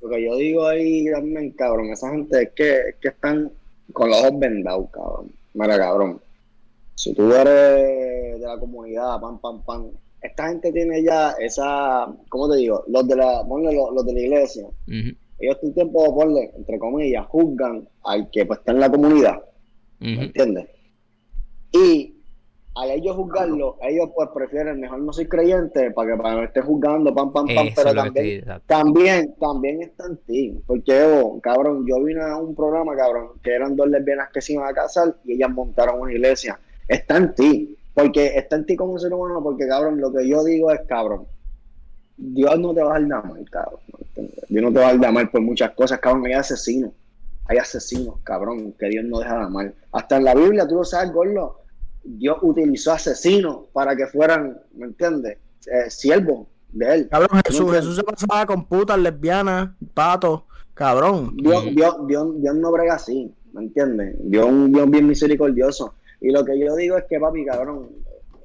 [0.00, 3.50] Lo que yo digo ahí también, cabrón, esa gente es que, es que están
[3.92, 5.32] con los ojos vendados, cabrón.
[5.54, 6.20] Mira, cabrón.
[6.94, 9.90] Si tú eres de la comunidad, pam, pam, pam,
[10.22, 12.84] esta gente tiene ya esa, ¿cómo te digo?
[12.88, 14.66] Los de la, ponle los, los de la iglesia,
[15.38, 19.42] ellos todo el tiempo, ponle, entre comillas, juzgan al que pues está en la comunidad,
[20.00, 20.22] ¿me ujú.
[20.22, 20.66] entiendes?
[21.72, 22.15] Y
[22.76, 26.60] al ellos juzgarlo, ellos pues prefieren mejor no ser creyente para que para que esté
[26.60, 30.60] juzgando, pam, pam, pam, Eso pero también estoy- también, también está en ti.
[30.66, 34.52] Porque, oh, cabrón, yo vine a un programa, cabrón, que eran dos lesbianas que se
[34.52, 36.58] iban a casar y ellas montaron una iglesia.
[36.86, 37.76] Está en ti.
[37.94, 41.26] Porque está en ti como ser humano, porque, cabrón, lo que yo digo es, cabrón,
[42.18, 43.80] Dios no te va a dar nada mal, cabrón.
[44.48, 46.26] Dios no te va a dar mal por muchas cosas, cabrón.
[46.26, 46.92] Hay asesinos.
[47.46, 49.74] Hay asesinos, cabrón, que Dios no deja de mal.
[49.92, 51.60] Hasta en la Biblia, tú lo sabes, Gordo,
[52.06, 55.38] Dios utilizó asesinos para que fueran, ¿me entiendes?
[55.66, 57.08] Eh, siervos de él.
[57.08, 57.72] Cabrón, Jesús.
[57.72, 60.42] Jesús se pasaba con putas, lesbianas, patos,
[60.74, 61.36] cabrón.
[61.36, 61.64] Dios.
[61.74, 64.16] Dios, Dios, Dios no brega así, ¿me entiendes?
[64.20, 65.94] Dios un Dios bien misericordioso.
[66.20, 67.90] Y lo que yo digo es que, papi, cabrón,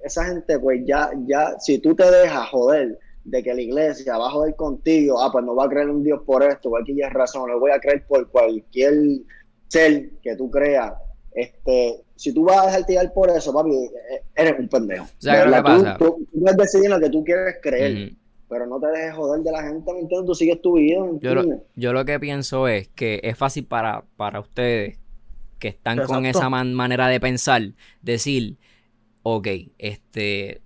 [0.03, 4.27] esa gente, pues ya, ya, si tú te dejas joder de que la iglesia va
[4.27, 7.49] a joder contigo, ah, pues no va a creer un Dios por esto, cualquier razón,
[7.49, 9.21] no voy a creer por cualquier
[9.67, 10.93] ser que tú creas.
[11.33, 15.05] Este, si tú vas a dejarte llevar por eso, papi, eh, eres un pendejo.
[15.17, 15.63] sea, ¿qué es lo ¿Verdad?
[15.63, 15.97] que Tú- pasa?
[15.97, 18.13] Tú, tú puedes decidir en lo que tú quieres creer,
[18.49, 20.27] pero no te dejes joder de la gente, ¿me entiendes?
[20.27, 23.65] Tú sigues tu vida, ¿me Yo lo, yo lo que pienso es que es fácil
[23.65, 24.99] para, para ustedes
[25.57, 26.39] que están con Exacto.
[26.39, 27.61] esa man- manera de pensar,
[28.01, 28.57] decir,
[29.23, 30.61] ok, este,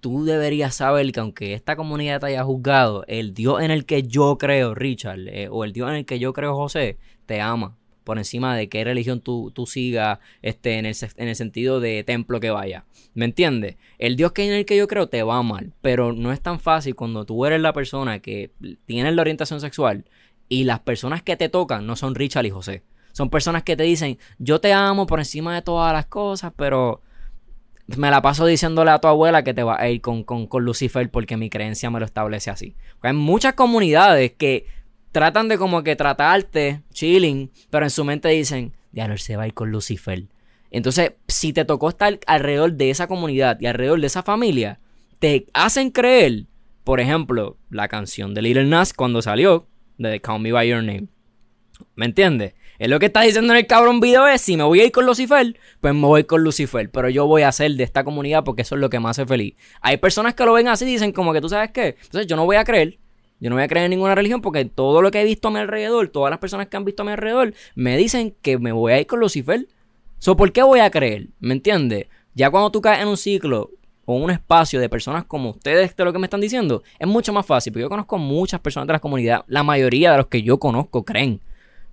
[0.00, 4.02] tú deberías saber que aunque esta comunidad te haya juzgado, el Dios en el que
[4.04, 7.76] yo creo, Richard, eh, o el Dios en el que yo creo, José, te ama.
[8.04, 12.04] Por encima de qué religión tú, tú sigas, este, en el, en el sentido de
[12.04, 12.84] templo que vaya.
[13.14, 13.76] ¿Me entiendes?
[13.98, 15.66] El Dios que en el que yo creo te va amar.
[15.80, 18.50] Pero no es tan fácil cuando tú eres la persona que
[18.86, 20.04] tiene la orientación sexual
[20.48, 22.82] y las personas que te tocan no son Richard y José.
[23.12, 27.00] Son personas que te dicen, yo te amo por encima de todas las cosas, pero
[27.86, 30.64] me la paso diciéndole a tu abuela que te va a ir con, con, con
[30.64, 32.76] Lucifer porque mi creencia me lo establece así.
[33.02, 34.66] Hay muchas comunidades que
[35.14, 39.46] tratan de como que tratarte, chilling, pero en su mente dicen, diablo, se va a
[39.46, 40.24] ir con Lucifer.
[40.72, 44.80] Entonces, si te tocó estar alrededor de esa comunidad y alrededor de esa familia,
[45.20, 46.46] te hacen creer,
[46.82, 51.06] por ejemplo, la canción de Little Nas cuando salió, de Call Me By Your Name.
[51.94, 52.54] ¿Me entiendes?
[52.80, 54.90] Es lo que está diciendo en el cabrón video es, si me voy a ir
[54.90, 56.90] con Lucifer, pues me voy con Lucifer.
[56.90, 59.24] Pero yo voy a ser de esta comunidad porque eso es lo que me hace
[59.24, 59.54] feliz.
[59.80, 61.96] Hay personas que lo ven así y dicen como que tú sabes qué.
[62.02, 62.98] Entonces yo no voy a creer.
[63.40, 65.50] Yo no voy a creer en ninguna religión porque todo lo que he visto a
[65.50, 68.72] mi alrededor, todas las personas que han visto a mi alrededor, me dicen que me
[68.72, 69.66] voy a ir con Lucifer.
[70.18, 71.28] So, ¿por qué voy a creer?
[71.40, 72.06] ¿Me entiendes?
[72.34, 73.70] Ya cuando tú caes en un ciclo
[74.06, 77.32] o un espacio de personas como ustedes de lo que me están diciendo, es mucho
[77.32, 77.72] más fácil.
[77.72, 79.44] Porque yo conozco muchas personas de la comunidad.
[79.46, 81.40] La mayoría de los que yo conozco creen.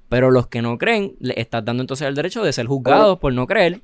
[0.10, 3.34] Pero los que no creen, le estás dando entonces el derecho de ser juzgados por
[3.34, 3.82] no creer.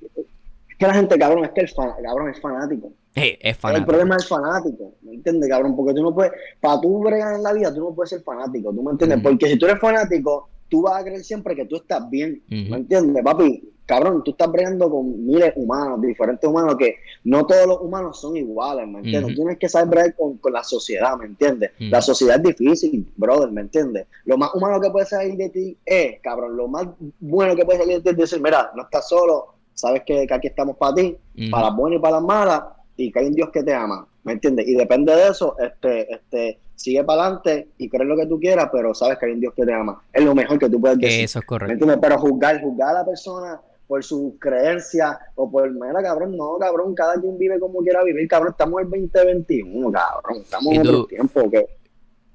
[0.78, 2.92] Es que la gente, cabrón, es que el fan, cabrón es fanático.
[3.16, 3.88] Eh, es El fanático.
[3.88, 5.76] problema es fanático, ¿me entiendes, cabrón?
[5.76, 8.72] Porque tú no puedes, para tú bregar en la vida, tú no puedes ser fanático,
[8.72, 9.20] ¿tú me entiendes?
[9.24, 12.44] Porque si tú eres fanático, tú vas a creer siempre que tú estás bien.
[12.48, 13.74] ¿me entiendes, papi?
[13.88, 18.20] Cabrón, tú estás bregando con miles de humanos, diferentes humanos, que no todos los humanos
[18.22, 19.30] son iguales, ¿me entiendes?
[19.34, 21.72] Tú tienes que saber bregar con, con la sociedad, ¿me entiendes?
[21.80, 24.06] La sociedad es difícil, brother, ¿me entiendes?
[24.26, 26.86] Lo más humano que puede salir de ti es, cabrón, lo más
[27.20, 30.34] bueno que puede salir de ti es decir, mira, no estás solo, sabes que, que
[30.34, 31.16] aquí estamos para ti,
[31.52, 32.64] para las buenas y para las malas,
[32.98, 34.68] y que hay un Dios que te ama, ¿me entiendes?
[34.68, 38.70] Y depende de eso, este, este, sigue para adelante y crees lo que tú quieras,
[38.72, 40.02] pero sabes que hay un Dios que te ama.
[40.12, 41.26] Es lo mejor que tú puedes decir.
[41.26, 41.74] eso es ¿Me correcto.
[41.74, 42.00] entiendes?
[42.02, 46.94] Pero juzgar, juzgar a la persona por sus creencias o por, mira, cabrón, no, cabrón,
[46.96, 50.82] cada quien vive como quiera vivir, cabrón, estamos en el 2021, cabrón, estamos ¿Y en
[50.82, 51.68] otro tiempo que,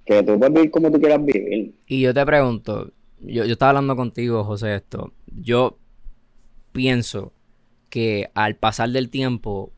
[0.05, 1.75] que tú puedes vivir como tú quieras vivir.
[1.87, 5.13] Y yo te pregunto, yo, yo estaba hablando contigo, José, esto.
[5.27, 5.77] Yo
[6.73, 7.33] pienso
[7.89, 9.73] que al pasar del tiempo,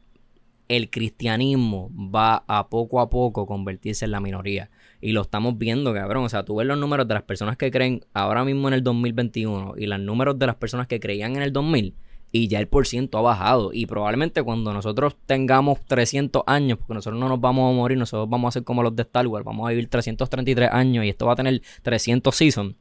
[0.69, 4.71] el cristianismo va a poco a poco convertirse en la minoría.
[5.01, 6.25] Y lo estamos viendo, cabrón.
[6.25, 8.83] O sea, tú ves los números de las personas que creen ahora mismo en el
[8.83, 11.95] 2021 y los números de las personas que creían en el 2000
[12.37, 13.71] y ya el por ciento ha bajado.
[13.73, 18.29] Y probablemente cuando nosotros tengamos 300 años, porque nosotros no nos vamos a morir, nosotros
[18.29, 21.27] vamos a ser como los de Star Wars, vamos a vivir 333 años y esto
[21.27, 22.75] va a tener 300 seasons.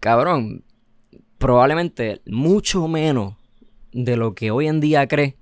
[0.00, 0.64] Cabrón,
[1.38, 3.34] probablemente mucho menos
[3.92, 5.36] de lo que hoy en día cree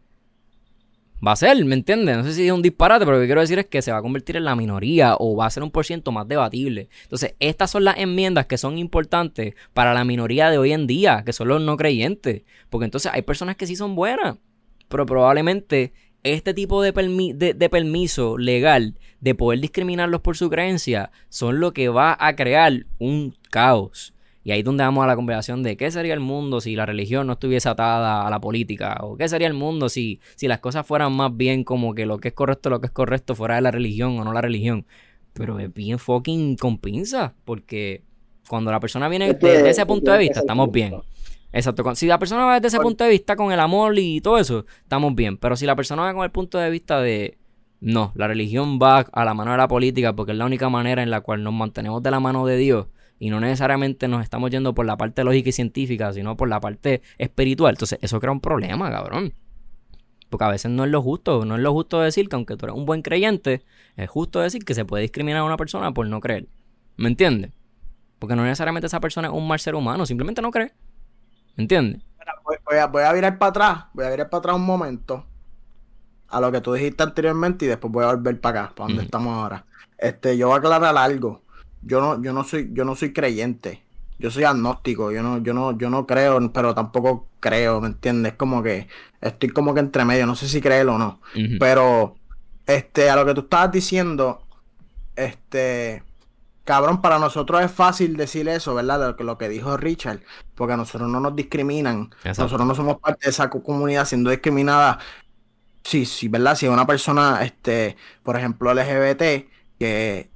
[1.27, 2.17] va a ser, ¿me entiendes?
[2.17, 3.99] No sé si es un disparate, pero lo que quiero decir es que se va
[3.99, 6.89] a convertir en la minoría o va a ser un por ciento más debatible.
[7.05, 11.23] Entonces, estas son las enmiendas que son importantes para la minoría de hoy en día,
[11.25, 12.43] que son los no creyentes.
[12.69, 14.37] Porque entonces hay personas que sí son buenas,
[14.89, 15.93] pero probablemente
[16.23, 21.89] este tipo de, de permiso legal de poder discriminarlos por su creencia son lo que
[21.89, 24.13] va a crear un caos.
[24.47, 26.87] Y ahí es donde vamos a la conversación de qué sería el mundo si la
[26.87, 28.97] religión no estuviese atada a la política.
[29.01, 32.19] O qué sería el mundo si, si las cosas fueran más bien como que lo
[32.19, 34.87] que es correcto, lo que es correcto fuera de la religión o no la religión.
[35.33, 37.35] Pero es bien fucking con pinza.
[37.45, 38.05] Porque
[38.49, 40.95] cuando la persona viene desde ese es punto de vista, estamos bien.
[41.53, 41.97] Exacto.
[41.97, 44.65] Si la persona va desde ese punto de vista con el amor y todo eso,
[44.81, 45.39] estamos bien.
[45.39, 47.37] Pero si la persona va con el punto de vista de
[47.81, 51.03] no, la religión va a la mano de la política porque es la única manera
[51.03, 52.87] en la cual nos mantenemos de la mano de Dios
[53.19, 56.61] y no necesariamente nos estamos yendo por la parte lógica y científica, sino por la
[56.61, 57.75] parte espiritual.
[57.75, 59.35] Entonces, eso crea un problema, cabrón.
[60.29, 62.67] Porque a veces no es lo justo, no es lo justo decir que aunque tú
[62.67, 63.65] eres un buen creyente,
[63.97, 66.49] es justo decir que se puede discriminar a una persona por no creer.
[66.97, 67.53] ¿Me entiendes?
[68.19, 70.73] Porque no necesariamente esa persona es un mal ser humano, simplemente no cree.
[71.57, 72.03] ¿Me entiendes?
[72.45, 75.25] Voy, voy a, voy a virar para atrás, voy a virar para atrás un momento
[76.29, 79.05] a lo que tú dijiste anteriormente y después voy a volver para acá, para donde
[79.05, 79.65] estamos ahora.
[79.99, 81.43] Este, yo voy a aclarar algo.
[81.87, 83.83] Yo no, yo no soy, yo no soy creyente.
[84.19, 85.13] Yo soy agnóstico.
[85.13, 88.35] Yo no, yo no, yo no creo, pero tampoco creo, ¿me entiendes?
[88.35, 88.89] Como que
[89.21, 90.27] estoy como que entre medio.
[90.27, 91.21] No sé si creerlo o no.
[91.59, 92.17] Pero,
[92.67, 94.43] este, a lo que tú estabas diciendo,
[95.17, 96.03] este,
[96.65, 99.01] cabrón, para nosotros es fácil decir eso, ¿verdad?
[99.09, 100.21] Lo que, lo que dijo Richard,
[100.55, 102.11] porque a nosotros no nos discriminan.
[102.25, 102.43] Exacto.
[102.45, 104.99] Nosotros no somos parte de esa co- comunidad siendo discriminada.
[105.85, 106.57] Sí, sí, ¿verdad?
[106.57, 110.31] Si una persona, este, por ejemplo, LGBT, que,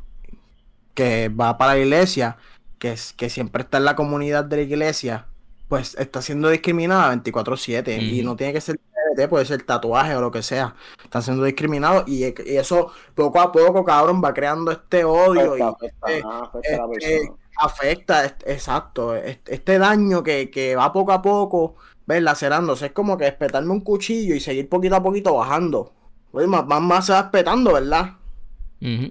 [1.05, 2.37] que va para la iglesia,
[2.79, 5.27] que, es- que siempre está en la comunidad de la iglesia,
[5.69, 7.99] pues está siendo discriminada 24/7.
[8.01, 10.75] Y no tiene que ser LGBT, puede ser tatuaje o lo que sea.
[11.05, 15.61] Están siendo discriminados y, y eso poco a poco, cabrón, va creando este odio y
[15.63, 17.37] Afecta, este, ajá, afecta este, persona.
[17.57, 21.77] afecta, est- exacto, este, este daño que, que va poco a poco,
[22.07, 25.93] ves, lacerándose, es como que espetarme un cuchillo y seguir poquito a poquito bajando.
[26.33, 28.17] Oye, más, más, más se va espetando, ¿verdad?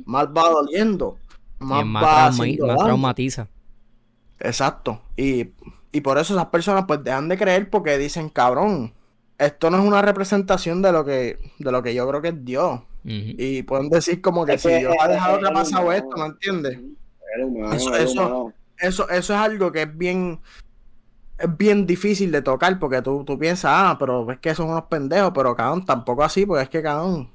[0.06, 1.18] Más va doliendo,
[1.62, 3.48] Y más más, va trauma- haciendo más traumatiza.
[4.40, 5.50] Exacto, y,
[5.92, 8.94] y por eso esas personas pues dejan de creer porque dicen, cabrón,
[9.38, 12.46] esto no es una representación de lo que, de lo que yo creo que es
[12.46, 12.82] Dios.
[13.04, 15.98] Y pueden decir como que Es si que Dios ha dejado que ha pasado humano.
[15.98, 16.80] esto, ¿me entiendes?
[17.44, 18.54] Humano, Eso- eso-.
[18.78, 20.40] Eso, eso es algo que es bien,
[21.38, 24.84] es bien difícil de tocar porque tú, tú piensas, ah, pero es que son unos
[24.84, 27.30] pendejos, pero cabrón, tampoco así, porque es que cabrón,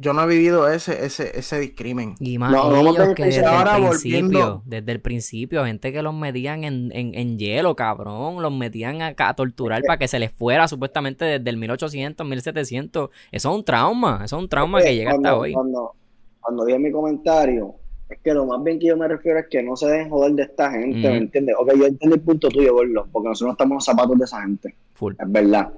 [0.00, 2.14] yo no he vivido ese, ese, ese discrimen.
[2.20, 5.92] Y más No, ellos no, que desde ahora el volviendo- principio, desde el principio, gente
[5.92, 10.08] que los metían en, en, en hielo, cabrón, los metían a, a torturar para que
[10.08, 13.10] se les fuera supuestamente desde el 1800, 1700.
[13.30, 15.52] Eso es un trauma, eso es un trauma que llega hasta hoy.
[15.52, 15.92] Cuando,
[16.40, 17.74] cuando dije mi comentario,
[18.08, 20.32] es que lo más bien que yo me refiero es que no se dejen joder
[20.32, 21.08] de esta gente.
[21.08, 21.54] ¿me entiendes?
[21.58, 24.24] Ok, yo entiendo el punto tuyo, Gordo, porque nosotros no estamos en los zapatos de
[24.24, 25.14] esa gente, Full.
[25.18, 25.72] es verdad.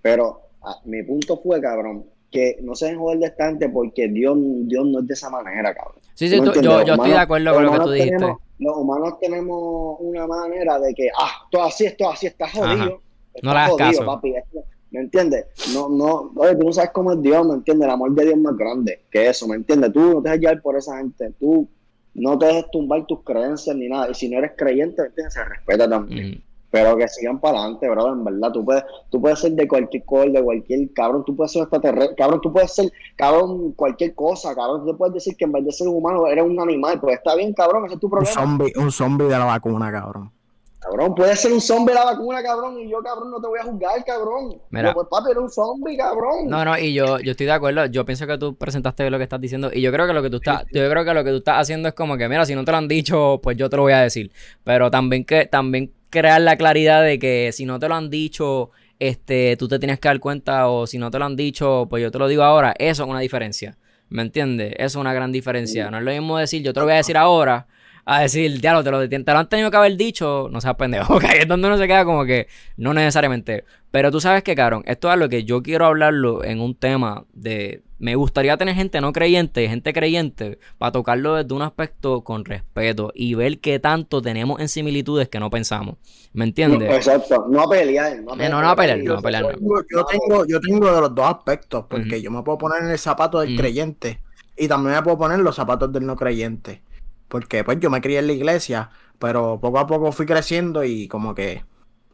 [0.00, 4.08] Pero ah, mi punto fue, cabrón, que no se dejen joder de esta gente porque
[4.08, 5.96] Dios, Dios no es de esa manera, cabrón.
[6.14, 8.16] Sí, sí, ¿No tú- yo, estoy de acuerdo con lo que tú dijiste.
[8.16, 13.00] tenemos- los humanos tenemos una manera de que, ah, todo así, esto así, está jodido.
[13.34, 14.06] Está No le hagas jodido, caso.
[14.06, 14.34] papi.
[14.36, 15.46] esto- ¿Me entiendes?
[15.72, 17.86] No, no, oye, tú no sabes cómo es Dios, ¿me entiendes?
[17.86, 19.90] El amor de Dios es más grande que eso, ¿me entiendes?
[19.92, 21.66] Tú no te dejes llevar por esa gente, tú
[22.14, 24.10] no te dejes tumbar tus creencias ni nada.
[24.10, 25.32] Y si no eres creyente, ¿me entiendes?
[25.32, 26.42] Se respeta también.
[26.72, 28.50] Pero que sigan para adelante, brother, en verdad.
[28.50, 32.16] Tú puedes, tú puedes ser de cualquier color, de cualquier cabrón, tú puedes ser extraterrestre,
[32.16, 34.86] cabrón, tú puedes ser, cabrón, cualquier cosa, cabrón.
[34.86, 37.34] Tú puedes decir que en vez de ser un humano eres un animal, pues está
[37.36, 38.32] bien, cabrón, ese es tu Un problema.
[38.32, 40.32] zombie, un zombie de la vacuna, cabrón.
[40.80, 43.60] Cabrón, puedes ser un zombie de la vacuna, cabrón, y yo, cabrón, no te voy
[43.60, 44.60] a juzgar, cabrón.
[44.70, 44.92] Mira.
[44.92, 46.48] Pues, papi, eres un zombie, cabrón.
[46.48, 47.86] No, no, y yo, yo estoy de acuerdo.
[47.86, 49.70] Yo pienso que tú presentaste lo que estás diciendo.
[49.72, 51.60] Y yo creo que lo que tú estás, yo creo que lo que tú estás
[51.60, 53.82] haciendo es como que, mira, si no te lo han dicho, pues yo te lo
[53.82, 54.32] voy a decir.
[54.64, 58.70] Pero también que, también crear la claridad de que si no te lo han dicho,
[59.00, 62.02] este, tú te tienes que dar cuenta, o si no te lo han dicho, pues
[62.02, 63.76] yo te lo digo ahora, eso es una diferencia.
[64.10, 64.74] ¿Me entiendes?
[64.74, 65.90] Eso es una gran diferencia.
[65.90, 67.66] No es lo mismo decir, yo te lo voy a decir ahora,
[68.04, 71.14] a decir, diablo, te lo, te lo han tenido que haber dicho, no seas pendejo.
[71.16, 72.46] Ok, es donde uno se queda como que,
[72.76, 73.64] no necesariamente.
[73.90, 77.24] Pero tú sabes que, cabrón, esto es algo que yo quiero hablarlo en un tema
[77.32, 77.82] de.
[78.02, 83.12] Me gustaría tener gente no creyente, gente creyente, para tocarlo desde un aspecto con respeto
[83.14, 85.98] y ver qué tanto tenemos en similitudes que no pensamos.
[86.32, 86.90] ¿Me entiendes?
[86.90, 88.20] Exacto, no a pelear.
[88.22, 89.50] No a no, no a pelear, no Yo- a pelear, no.
[89.88, 92.98] Yo, tengo, yo tengo de los dos aspectos, porque yo me puedo poner en el
[92.98, 94.18] zapato del creyente
[94.56, 96.82] y también me puedo poner en los zapatos del no creyente.
[97.28, 98.90] Porque pues yo me crié en la iglesia,
[99.20, 101.64] pero poco a poco fui creciendo y como que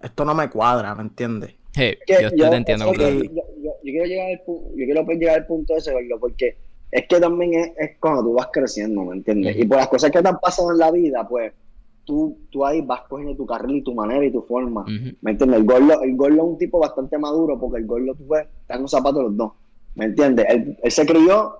[0.02, 1.54] esto no me cuadra, ¿me entiendes?
[1.74, 3.08] Hey, que yo, yo te entiendo yo,
[3.92, 6.56] yo- quiero llegar al punto, yo quiero llegar al punto ese, verlo, porque
[6.90, 9.56] es que también es, es cuando tú vas creciendo, ¿me entiendes?
[9.56, 11.52] Y por las cosas que te han pasado en la vida, pues
[12.04, 14.84] tú, tú ahí vas cogiendo tu carril y tu manera y tu forma.
[15.20, 15.60] ¿Me entiendes?
[15.60, 18.76] El gordo, el gordo es un tipo bastante maduro porque el gordo, tú ves, está
[18.76, 19.52] en los zapatos de los dos.
[19.94, 20.46] ¿Me entiendes?
[20.48, 21.54] Él, él se crió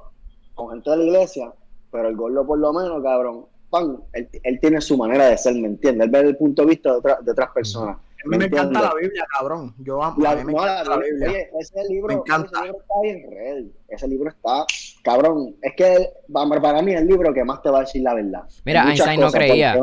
[0.55, 1.53] con gente de la iglesia,
[1.91, 5.55] pero el gordo por lo menos, cabrón, pan, él, él tiene su manera de ser,
[5.57, 6.07] ¿me entiendes?
[6.07, 7.99] Él ve el punto de vista de, otra- de otras personas.
[8.25, 9.75] A mí me encanta la Biblia, cabrón.
[9.79, 11.29] Yo amo, La- a mí me no, encanta la- la Biblia.
[11.29, 12.51] Oye, ese libro, Me encanta.
[12.59, 13.73] ese libro está bien real.
[13.89, 14.65] Ese libro está,
[15.03, 15.55] cabrón.
[15.63, 18.43] Es que para, mí es el libro que más te va a decir la verdad.
[18.65, 19.79] Mira, Einstein no creía.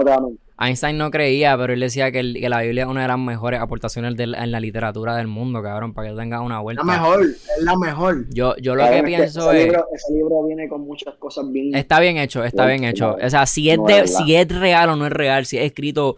[0.57, 3.19] Einstein no creía, pero él decía que, el- que la Biblia es una de las
[3.19, 6.81] mejores aportaciones del- en la literatura del mundo, cabrón, para que tenga una vuelta.
[6.85, 8.25] La mejor, es la mejor.
[8.33, 9.65] Yo, yo lo que pienso ese es.
[9.65, 11.75] Libro, ese libro viene con muchas cosas bien.
[11.75, 13.17] Está bien hecho, está bien hecho.
[13.21, 15.65] O sea, si es, no de, si es real o no es real, si es
[15.65, 16.15] escrito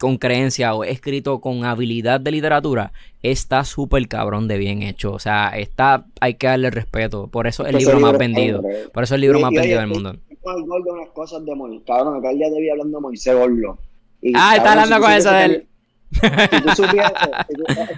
[0.00, 2.92] con creencia o es escrito con habilidad de literatura,
[3.22, 5.12] está súper cabrón de bien hecho.
[5.12, 7.26] O sea, está, hay que darle respeto.
[7.28, 8.62] Por eso es el Ese libro más está vendido.
[8.62, 8.90] real.
[8.92, 10.20] Por eso es el libro Y- más y, vendido del estoy- mundo.
[10.42, 11.82] Con gordo unas cosas de Moisés.
[11.86, 13.78] Cabrón, acá día de hoy hablando de Moisés Gordo.
[14.22, 15.66] Y, Ah, está hablando si con eso de él.
[16.12, 17.12] Si tú supieses,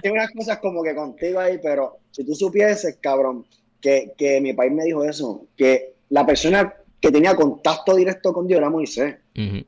[0.03, 3.45] hay unas cosas como que contigo ahí, pero si tú supieses, cabrón,
[3.79, 8.45] que, que mi país me dijo eso, que la persona que tenía contacto directo con
[8.45, 9.15] Dios era Moisés.
[9.37, 9.63] Ujú.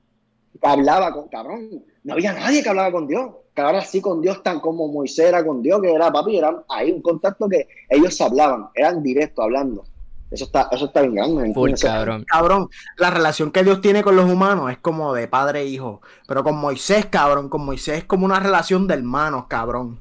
[0.61, 1.69] que hablaba con, cabrón,
[2.05, 5.25] no había nadie que hablaba con Dios, que ahora sí con Dios tan como Moisés
[5.25, 9.43] era con Dios, que era papi, era ahí un contacto que ellos hablaban, eran directos
[9.43, 9.85] hablando.
[10.29, 11.53] Eso está, eso está bien grande.
[11.53, 11.81] Full ¿entiendes?
[11.81, 12.25] cabrón.
[12.27, 16.01] Cabrón, la relación que Dios tiene con los humanos es como de padre e hijo.
[16.27, 19.99] Pero con Moisés, cabrón, con Moisés es como una relación de hermanos, cabrón.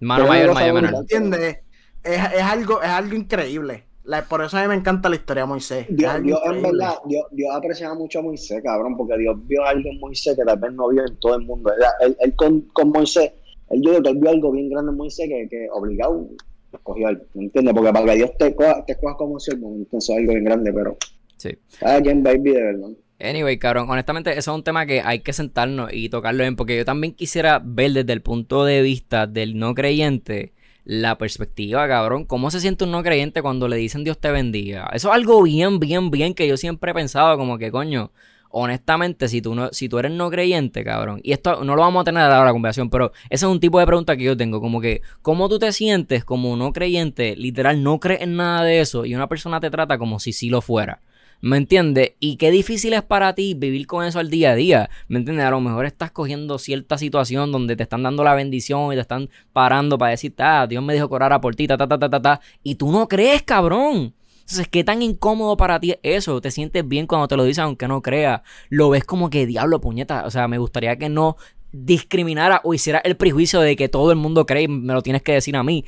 [0.00, 0.94] Mano Pero mayor, mayor.
[0.94, 1.58] ¿Entiendes?
[2.02, 3.84] Es, es algo, es algo increíble.
[4.08, 5.86] La- por eso a mí me encanta la historia de Moisés.
[5.90, 9.88] Dios, Dios, en verdad, Dios, Dios apreciaba mucho a Moisés, cabrón, porque Dios vio algo
[9.90, 11.70] en Moisés que tal vez no vio en todo el mundo.
[11.72, 13.32] Él, él- él con, con Moisés,
[13.70, 16.26] él yo creo que él vio algo bien grande en Moisés que, que obligado
[16.72, 17.74] escogió él, ¿me entiendes?
[17.74, 20.72] Porque para que Dios te coja, te coja como siervo, entonces es algo bien grande,
[20.72, 20.96] pero
[21.36, 21.50] Sí.
[21.78, 22.88] cada quien baby de verdad.
[23.20, 26.76] Anyway, cabrón, honestamente, eso es un tema que hay que sentarnos y tocarlo bien, porque
[26.76, 30.52] yo también quisiera ver desde el punto de vista del no creyente
[30.88, 32.24] la perspectiva, cabrón.
[32.24, 34.88] ¿Cómo se siente un no creyente cuando le dicen Dios te bendiga?
[34.94, 38.10] Eso es algo bien, bien, bien que yo siempre he pensado, como que coño.
[38.50, 42.00] honestamente, si tú, no, si tú eres no creyente, cabrón, y esto no lo vamos
[42.00, 44.62] a tener ahora la conversación, pero ese es un tipo de pregunta que yo tengo,
[44.62, 47.36] como que, ¿cómo tú te sientes como no creyente?
[47.36, 50.48] Literal, no crees en nada de eso y una persona te trata como si sí
[50.48, 51.02] lo fuera.
[51.40, 52.14] ¿Me entiendes?
[52.18, 54.90] Y qué difícil es para ti vivir con eso al día a día.
[55.06, 55.46] ¿Me entiendes?
[55.46, 59.02] A lo mejor estás cogiendo cierta situación donde te están dando la bendición y te
[59.02, 61.96] están parando para decir, ah, Dios me dijo que orara por ti, ta, ta, ta,
[61.96, 62.40] ta, ta, ta.
[62.64, 64.14] Y tú no crees, cabrón.
[64.40, 66.40] Entonces, ¿qué tan incómodo para ti es eso?
[66.40, 68.40] ¿Te sientes bien cuando te lo dicen aunque no creas?
[68.68, 70.26] Lo ves como que diablo, puñeta.
[70.26, 71.36] O sea, me gustaría que no
[71.70, 75.22] discriminara o hiciera el prejuicio de que todo el mundo cree y me lo tienes
[75.22, 75.84] que decir a mí.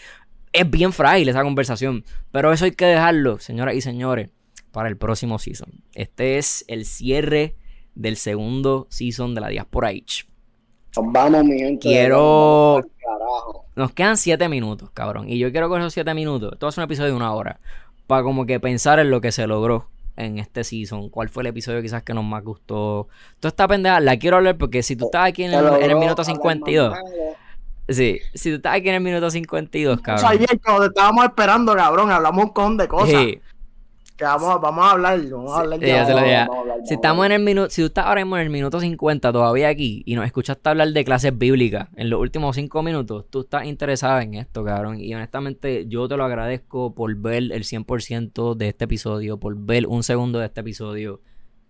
[0.52, 2.04] Es bien frágil esa conversación.
[2.30, 4.28] Pero eso hay que dejarlo, señoras y señores
[4.70, 5.82] para el próximo season.
[5.94, 7.56] Este es el cierre
[7.94, 10.26] del segundo season de la Diaspora H.
[10.96, 11.88] Vamos, mi gente.
[11.88, 12.80] Quiero.
[13.76, 15.28] Nos quedan siete minutos, cabrón.
[15.28, 16.52] Y yo quiero con esos siete minutos.
[16.52, 17.60] Esto va a ser un episodio de una hora.
[18.06, 21.08] Para como que pensar en lo que se logró en este season.
[21.10, 23.08] ¿Cuál fue el episodio quizás que nos más gustó?
[23.38, 26.98] Toda esta pendeja la quiero hablar porque si tú estás aquí en el, minuto 52.
[27.88, 30.24] Sí, si tú estás aquí en el minuto 52, cabrón.
[30.24, 33.10] O sea, cuando te estábamos esperando, cabrón, hablamos un con de cosas.
[33.10, 33.40] Sí
[34.20, 34.48] vamos,
[34.86, 35.80] a hablar, vamos a hablar
[36.84, 39.68] Si estamos en el minuto, si tú estás ahora mismo en el minuto 50 todavía
[39.68, 43.66] aquí y nos escuchaste hablar de clases bíblicas en los últimos 5 minutos, tú estás
[43.66, 45.00] interesado en esto, cabrón.
[45.00, 49.86] Y honestamente, yo te lo agradezco por ver el 100% de este episodio, por ver
[49.86, 51.20] un segundo de este episodio.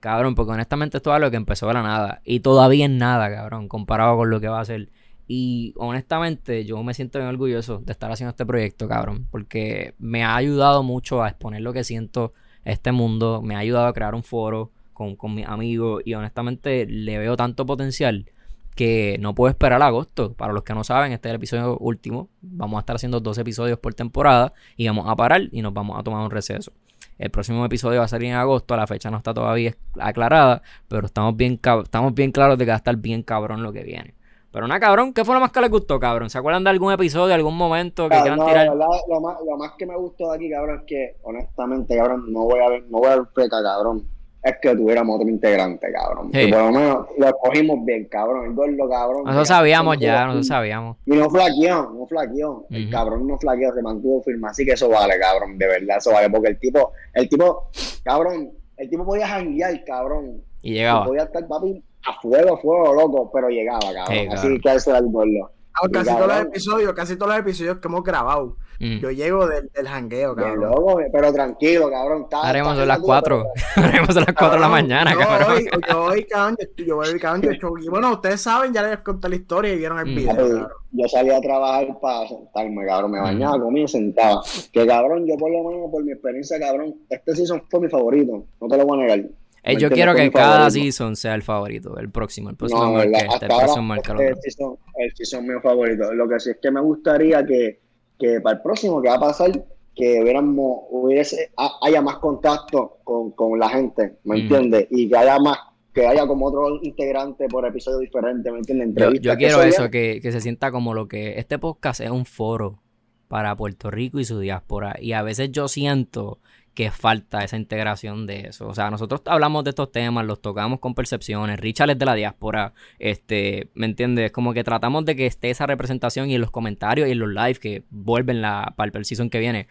[0.00, 2.22] Cabrón, porque honestamente esto es algo que empezó de la nada.
[2.24, 4.88] Y todavía es nada, cabrón, comparado con lo que va a ser.
[5.32, 9.28] Y honestamente, yo me siento bien orgulloso de estar haciendo este proyecto, cabrón.
[9.30, 12.32] Porque me ha ayudado mucho a exponer lo que siento
[12.64, 13.40] este mundo.
[13.40, 16.02] Me ha ayudado a crear un foro con, con mis amigos.
[16.04, 18.28] Y honestamente, le veo tanto potencial
[18.74, 20.32] que no puedo esperar a agosto.
[20.32, 22.28] Para los que no saben, este es el episodio último.
[22.42, 24.52] Vamos a estar haciendo dos episodios por temporada.
[24.76, 26.72] Y vamos a parar y nos vamos a tomar un receso.
[27.18, 28.76] El próximo episodio va a salir en agosto.
[28.76, 30.62] La fecha no está todavía aclarada.
[30.88, 33.84] Pero estamos bien, estamos bien claros de que va a estar bien cabrón lo que
[33.84, 34.14] viene.
[34.52, 36.28] Pero nada, cabrón, ¿qué fue lo más que les gustó, cabrón?
[36.28, 38.66] ¿Se acuerdan de algún episodio, algún momento que quieran tirar?
[38.66, 42.44] lo, más, lo más que me gustó de aquí, cabrón, es que, honestamente, cabrón, no
[42.44, 44.04] voy a ver, no voy a ver feca, cabrón.
[44.42, 46.30] Es que tuviéramos otro integrante, cabrón.
[46.32, 48.46] Y por lo menos lo cogimos bien, cabrón.
[48.46, 49.24] El gordo, cabrón.
[49.24, 50.96] Nosotros sabíamos ya, nosotros sabíamos.
[51.04, 52.66] Y no flaqueó, no flaqueó.
[52.70, 54.48] El cabrón no flaqueó, se mantuvo firme.
[54.48, 56.30] Así que eso vale, cabrón, de verdad, eso vale.
[56.30, 57.68] Porque el tipo, el tipo,
[58.02, 60.42] cabrón, el tipo podía janguear, cabrón.
[60.62, 61.04] Y llegaba.
[61.04, 64.32] podía estar, papi, a fuego, fuego, loco, pero llegaba, cabrón.
[64.32, 65.50] Así que ese era el gordo.
[65.74, 68.56] Ah, casi todos los episodios, casi todos los episodios que hemos grabado.
[68.80, 68.98] Mm.
[68.98, 70.70] Yo llego del, del jangueo, cabrón.
[70.70, 72.26] Loco, pero tranquilo, cabrón.
[72.32, 73.44] Haremos a las 4.
[73.76, 75.52] Haremos a las 4 de la mañana, cabrón.
[75.52, 79.00] Hoy, yo hoy, cabrón, yo, yo voy, cabrón, yo, y bueno, ustedes saben, ya les
[79.00, 80.16] conté la historia y vieron el mm.
[80.16, 80.70] video.
[80.92, 83.10] Yo salí a trabajar para sentarme, cabrón.
[83.10, 83.22] Me mm.
[83.22, 84.40] bañaba, comía y sentaba.
[84.72, 88.44] Que cabrón, yo por lo menos, por mi experiencia, cabrón, este season fue mi favorito.
[88.62, 89.30] No te lo voy a negar.
[89.62, 93.10] Eh, yo quiero que cada season sea el favorito, el próximo, el próximo no, el
[93.10, 96.12] próximo este el season, el season mío favorito.
[96.14, 97.80] Lo que sí es que me gustaría que,
[98.18, 99.50] que para el próximo que va a pasar,
[99.94, 101.50] que hubiéramos, hubiese,
[101.82, 104.86] haya más contacto con, con la gente, ¿me entiendes?
[104.90, 105.58] Y que haya más
[105.92, 109.20] que haya como otro integrante por episodio diferente, ¿me entiendes?
[109.20, 112.80] Yo, quiero eso, que, que, se sienta como lo que este podcast es un foro
[113.26, 114.96] para Puerto Rico y su diáspora.
[115.00, 116.38] Y a veces yo siento
[116.74, 118.68] que falta esa integración de eso.
[118.68, 121.58] O sea, nosotros hablamos de estos temas, los tocamos con percepciones.
[121.58, 124.30] Richard es de la diáspora, este, ¿me entiendes?
[124.32, 127.28] Como que tratamos de que esté esa representación y en los comentarios y en los
[127.28, 129.66] live que vuelven la, para el season que viene.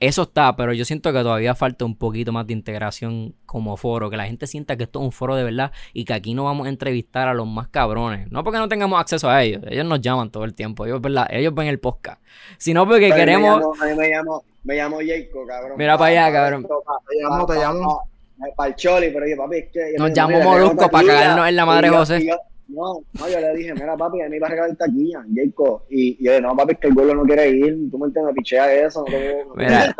[0.00, 4.10] Eso está, pero yo siento que todavía falta un poquito más de integración como foro,
[4.10, 6.44] que la gente sienta que esto es un foro de verdad y que aquí no
[6.44, 8.30] vamos a entrevistar a los más cabrones.
[8.30, 11.26] No porque no tengamos acceso a ellos, ellos nos llaman todo el tiempo, ellos, ¿verdad?
[11.30, 12.22] ellos ven el podcast,
[12.58, 13.60] sino porque queremos...
[13.82, 15.78] a mí me llamo, me llamo Jacob, cabrón.
[15.78, 16.62] Mira para allá, cabrón.
[16.64, 18.10] Te llamo, te llamo.
[18.56, 19.94] Para el Choli, pero yo, papi, es que.
[19.98, 22.28] Nos llamo Molusco para cagarnos en la madre José.
[22.68, 25.84] No, no, yo le dije, mira, papi, a mí va a regalar taquilla, Jacob.
[25.88, 27.90] Y, yo le dije, no, papi, es que el vuelo no quiere ir.
[27.90, 29.00] Tú me entiendes, pichea eso.
[29.00, 29.94] No tengo, mira,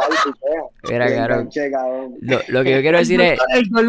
[0.86, 2.12] mira, claro.
[2.20, 3.38] Lo, lo, que yo quiero decir es.
[3.54, 3.88] El gol,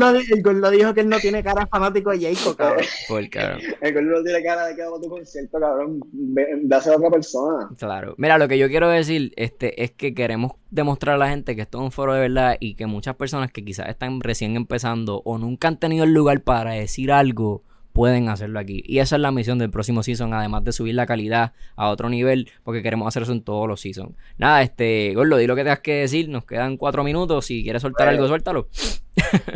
[0.62, 2.86] lo, dijo que él no tiene cara fanático de Jacob, cabrón.
[3.10, 3.60] Por cabrón.
[3.82, 6.00] El gol no tiene cara de que hago tu concierto, cabrón.
[6.14, 7.70] De hacer a otra persona.
[7.78, 8.16] Claro.
[8.18, 11.64] Mira, lo que yo quiero decir este, es que queremos demostrar a la gente que
[11.64, 15.22] esto es un foro de verdad y que muchas personas que quizás están recién empezando
[15.26, 17.64] o nunca han tenido el lugar para decir algo
[17.94, 18.84] pueden hacerlo aquí.
[18.86, 22.10] Y esa es la misión del próximo season, además de subir la calidad a otro
[22.10, 24.16] nivel, porque queremos hacer eso en todos los seasons.
[24.38, 27.82] Nada, este, Gordo, di lo que tengas que decir, nos quedan cuatro minutos, si quieres
[27.82, 28.68] soltar algo, suéltalo.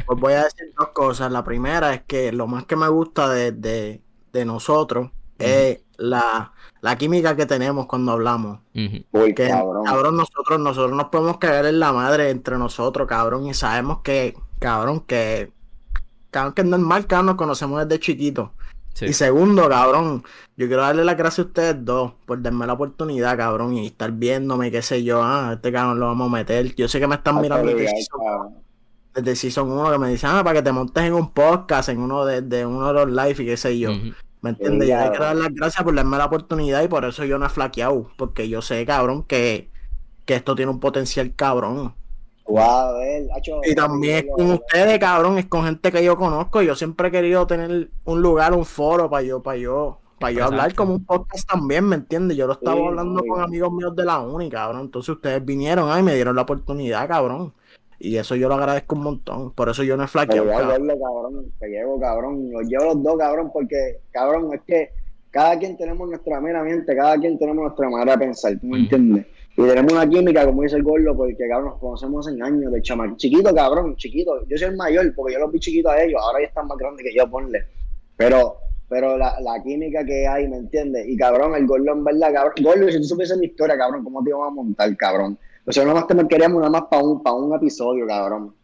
[0.06, 1.32] Pues voy a decir dos cosas.
[1.32, 4.02] La primera es que lo más que me gusta de,
[4.46, 5.10] nosotros
[5.40, 6.52] es la,
[7.00, 8.60] química que tenemos cuando hablamos.
[9.10, 10.18] Porque, cabrón.
[10.18, 15.00] nosotros, nosotros nos podemos caer en la madre entre nosotros, cabrón, y sabemos que, cabrón,
[15.00, 15.52] que
[16.34, 18.50] cabrón, que es normal, cabrón, nos conocemos desde chiquitos.
[18.94, 19.06] Sí.
[19.06, 20.24] Y segundo, cabrón,
[20.58, 24.12] yo quiero darle las gracias a ustedes dos por darme la oportunidad, cabrón, y estar
[24.12, 26.76] viéndome, qué sé yo, ah, este cabrón lo vamos a meter.
[26.76, 28.64] Yo sé que me están mirando desde season,
[29.14, 32.00] desde season 1, que me dicen, ah, para que te montes en un podcast, en
[32.00, 33.92] uno de, de uno de los live y qué sé yo.
[34.42, 34.90] ¿Me entiendes?
[34.90, 37.46] Yo le quiero dar las gracias por darme la oportunidad y por eso yo no
[37.46, 39.72] he flaqueado, porque yo sé, cabrón, que,
[40.26, 41.96] que esto tiene un potencial cabrón.
[42.54, 46.62] Wow, él, hacho, Y también es con ustedes, cabrón, es con gente que yo conozco.
[46.62, 50.46] Yo siempre he querido tener un lugar, un foro para yo, para yo, para yo
[50.46, 52.38] hablar como un podcast también, ¿me entiendes?
[52.38, 54.82] Yo lo estaba Sí, hablando con amigos míos de la uni, cabrón.
[54.82, 57.54] Entonces ustedes vinieron ahí y me dieron la oportunidad, cabrón.
[58.00, 59.52] Y eso yo lo agradezco un montón.
[59.52, 60.68] Por eso yo no he Te flaqueado, cabrón.
[60.88, 61.46] verlo, cabrón.
[61.60, 62.52] Te llevo, cabrón.
[62.52, 64.90] Los llevo los dos, cabrón, porque, cabrón, es que
[65.32, 68.74] cada quien tenemos nuestra mera mente, cada quien tenemos nuestra manera de pensar, ¿tú me
[68.74, 68.84] Ujú.
[68.84, 69.26] entiendes?
[69.56, 72.82] Y tenemos una química, como dice el gordo, porque, cabrón, nos conocemos hace años de
[72.82, 73.16] chama.
[73.18, 74.44] Chiquito, cabrón, chiquito.
[74.48, 76.78] Yo soy el mayor, porque yo los vi chiquitos a ellos, ahora ya están más
[76.78, 77.64] grandes que yo, ponle.
[78.18, 78.58] Pero,
[78.90, 81.08] pero la, la química que hay, ¿me entiendes?
[81.08, 82.54] Y, cabrón, el gordo, en verdad, cabrón.
[82.64, 85.38] Gordo, si tú supieses mi historia, cabrón, ¿cómo te íbamos a montar, cabrón?
[85.68, 88.56] O sea, nada más te queríamos nada más para un, para un episodio, cabrón.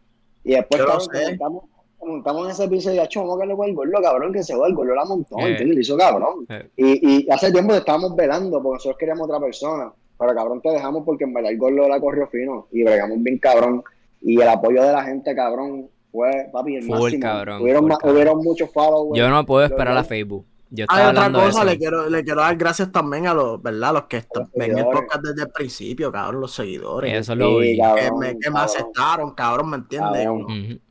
[0.42, 1.64] Y después, cabrón, montamos,
[2.00, 4.66] montamos en ese episodio, hecho, vamos a darle con el gordo, cabrón, que se va,
[4.66, 5.50] el gordo la montó, Eh.
[5.50, 5.76] ¿entiendes?
[5.76, 6.46] Lo hizo cabrón.
[6.48, 6.70] Eh.
[6.76, 9.92] Y, y hace tiempo estábamos velando, porque nosotros queríamos otra persona.
[10.20, 13.38] Pero cabrón, te dejamos porque en verdad el gordo la corrió fino y bregamos bien
[13.38, 13.82] cabrón.
[14.20, 17.22] Y el apoyo de la gente, cabrón, fue, papi, el Full, máximo.
[17.22, 18.14] cabrón, hubieron, full, cabrón.
[18.14, 19.18] hubieron muchos followers.
[19.18, 20.04] Yo no puedo esperar a.
[20.04, 20.44] Facebook.
[20.72, 23.92] Yo Hay estaba otra cosa, le quiero, le quiero dar gracias también a los, ¿verdad?
[23.94, 27.12] Los que los ven el podcast desde el principio, cabrón, los seguidores.
[27.12, 27.76] Eso lo vi.
[27.76, 30.28] que me, que me aceptaron, cabrón, ¿me entiendes?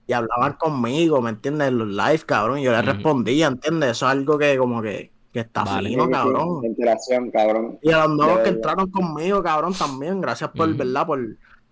[0.06, 1.70] Y hablaban conmigo, ¿me entiendes?
[1.70, 3.92] En los live, cabrón, y yo les respondía, ¿entiendes?
[3.92, 5.90] Eso es algo que como que, que está Vale.
[5.90, 6.62] fino, cabrón.
[6.62, 7.78] de interacción, cabrón.
[7.82, 10.78] Y a los nuevos De que entraron conmigo, cabrón, también, gracias por, Ujú.
[10.78, 11.06] ¿verdad?
[11.06, 11.20] Por,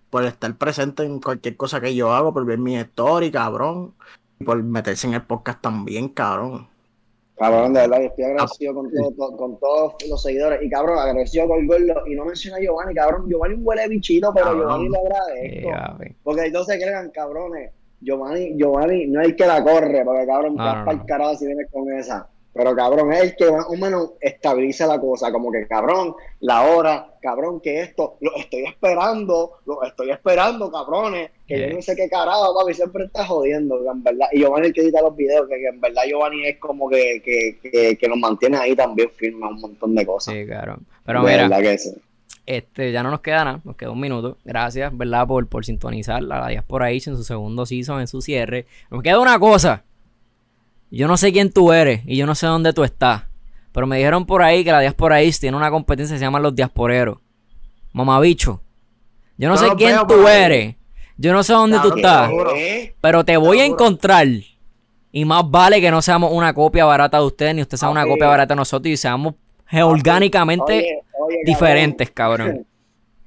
[0.10, 3.94] por estar presente en cualquier cosa que yo hago, por ver mi story, cabrón.
[4.40, 6.68] Y por meterse en el podcast también, cabrón.
[7.36, 10.60] Cabrón, de verdad, yo estoy Ah, agradecido con, todo- to- con todos los seguidores.
[10.64, 12.08] Y cabrón, agradecido con el gordo.
[12.08, 13.28] Y no menciona a Giovanni, cabrón.
[13.30, 14.62] Giovanni huele bichito, pero Cabrón.
[14.64, 15.70] Giovanni lo Sí, agradezco.
[15.72, 16.16] papi.
[16.24, 17.72] Porque entonces crean, cabrones.
[18.02, 21.06] Giovanni, Giovanni no es el que la corre, porque cabrón, No, vas no, para el
[21.06, 22.28] carajo si vienes con esa.
[22.54, 26.64] Pero cabrón, es el que más o menos estabiliza la cosa, como que cabrón, la
[26.64, 31.96] hora, cabrón, que esto, lo estoy esperando, lo estoy esperando, cabrones, que yo no sé
[31.96, 34.28] qué carajo, papi, siempre está jodiendo, en verdad.
[34.32, 37.22] Y Giovanni el que edita los videos, que, que en verdad Giovanni es como que,
[37.24, 40.34] que, que, que nos mantiene ahí también firme un montón de cosas.
[40.34, 40.80] Sí, claro.
[41.06, 41.92] Pero De mira, que sí.
[42.48, 44.38] este, ya no nos queda nada, nos queda un minuto.
[44.44, 45.28] Gracias, ¿verdad?
[45.28, 48.66] Por, por sintonizar la Diaspora H en su segundo season, en su cierre.
[48.90, 49.84] Nos queda una cosa.
[50.90, 53.24] Yo no sé quién tú eres y yo no sé dónde tú estás.
[53.72, 56.40] Pero me dijeron por ahí que la Diaspora East tiene una competencia que se llama
[56.40, 57.20] Los Diasporeros.
[57.94, 58.62] Mamabicho.
[59.38, 60.76] Yo no sé quién veo tú eres.
[61.18, 62.28] Yo no sé dónde tú estás.
[62.28, 62.56] seguro.
[62.56, 62.96] ¿Eh?
[63.02, 64.28] Pero te voy a encontrar.
[65.12, 68.06] Y más vale que no seamos una copia barata de usted, ni usted sea una
[68.06, 69.36] copia barata de nosotros y seamos
[69.84, 71.40] orgánicamente Oye, oye, cabrón.
[71.46, 72.68] diferentes, cabrón.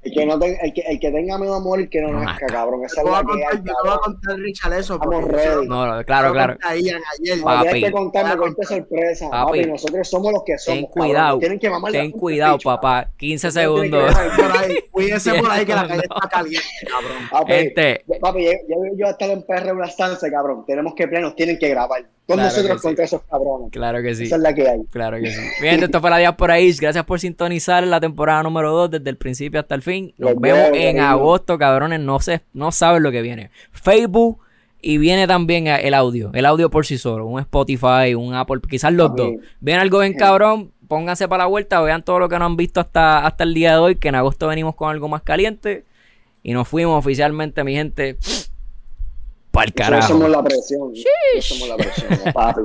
[0.03, 2.47] El que, no ten- el, que, el que tenga miedo a morir, que no nazca,
[2.47, 2.83] cabrón.
[2.87, 4.73] Esa te es voy la a que contar, hay, yo te voy a contar, Richard,
[4.73, 4.95] eso.
[4.95, 5.69] Estamos ready.
[5.69, 6.57] No, claro, claro.
[6.63, 6.99] ayer.
[7.45, 7.63] Papi.
[7.69, 9.29] tienes que contarme, Voy a cuente sorpresa.
[9.31, 9.59] Papi.
[9.59, 10.81] Papi, nosotros somos los que somos.
[10.81, 11.39] Ten cuidado.
[11.39, 13.11] Tienen que mamar Ten cuidado, papá.
[13.19, 14.09] 15 Usted tiene que segundos.
[14.09, 17.29] dejar- Por ahí, cuídense por ahí que la calle está caliente, cabrón.
[17.31, 18.05] Papi, Gente.
[18.21, 20.65] papi, yo, yo, yo a estar en PR en una estancia, cabrón.
[20.67, 22.07] Tenemos que plenos, tienen que grabar.
[22.35, 22.87] Claro nosotros sí.
[22.87, 23.71] contra esos cabrones.
[23.71, 24.25] Claro que sí.
[24.25, 24.81] Esa es la que hay.
[24.91, 25.41] Claro que sí.
[25.61, 26.81] Bien, esto fue la Diaspora East.
[26.81, 30.15] Gracias por sintonizar la temporada número 2 desde el principio hasta el fin.
[30.19, 32.01] Nos Los vemos en agosto, cabrones.
[32.01, 33.51] No sé, no saben lo que viene.
[33.73, 34.41] Facebook
[34.83, 36.31] y viene también el audio.
[36.33, 37.27] El audio por sí solo.
[37.27, 39.33] Un Spotify, un Apple, quizás los dos.
[39.61, 40.73] Viene algo bien cabrón.
[40.89, 43.75] Pónganse para la vuelta, vean todo lo que no han visto hasta, hasta el día
[43.75, 45.85] de hoy, que en agosto venimos con algo más caliente.
[46.43, 48.19] Y nos fuimos oficialmente, mi gente.
[49.51, 50.09] Para el Nosotros carajo.
[50.09, 50.81] somos la presión.
[50.93, 52.61] Nosotros somos la presión, papi.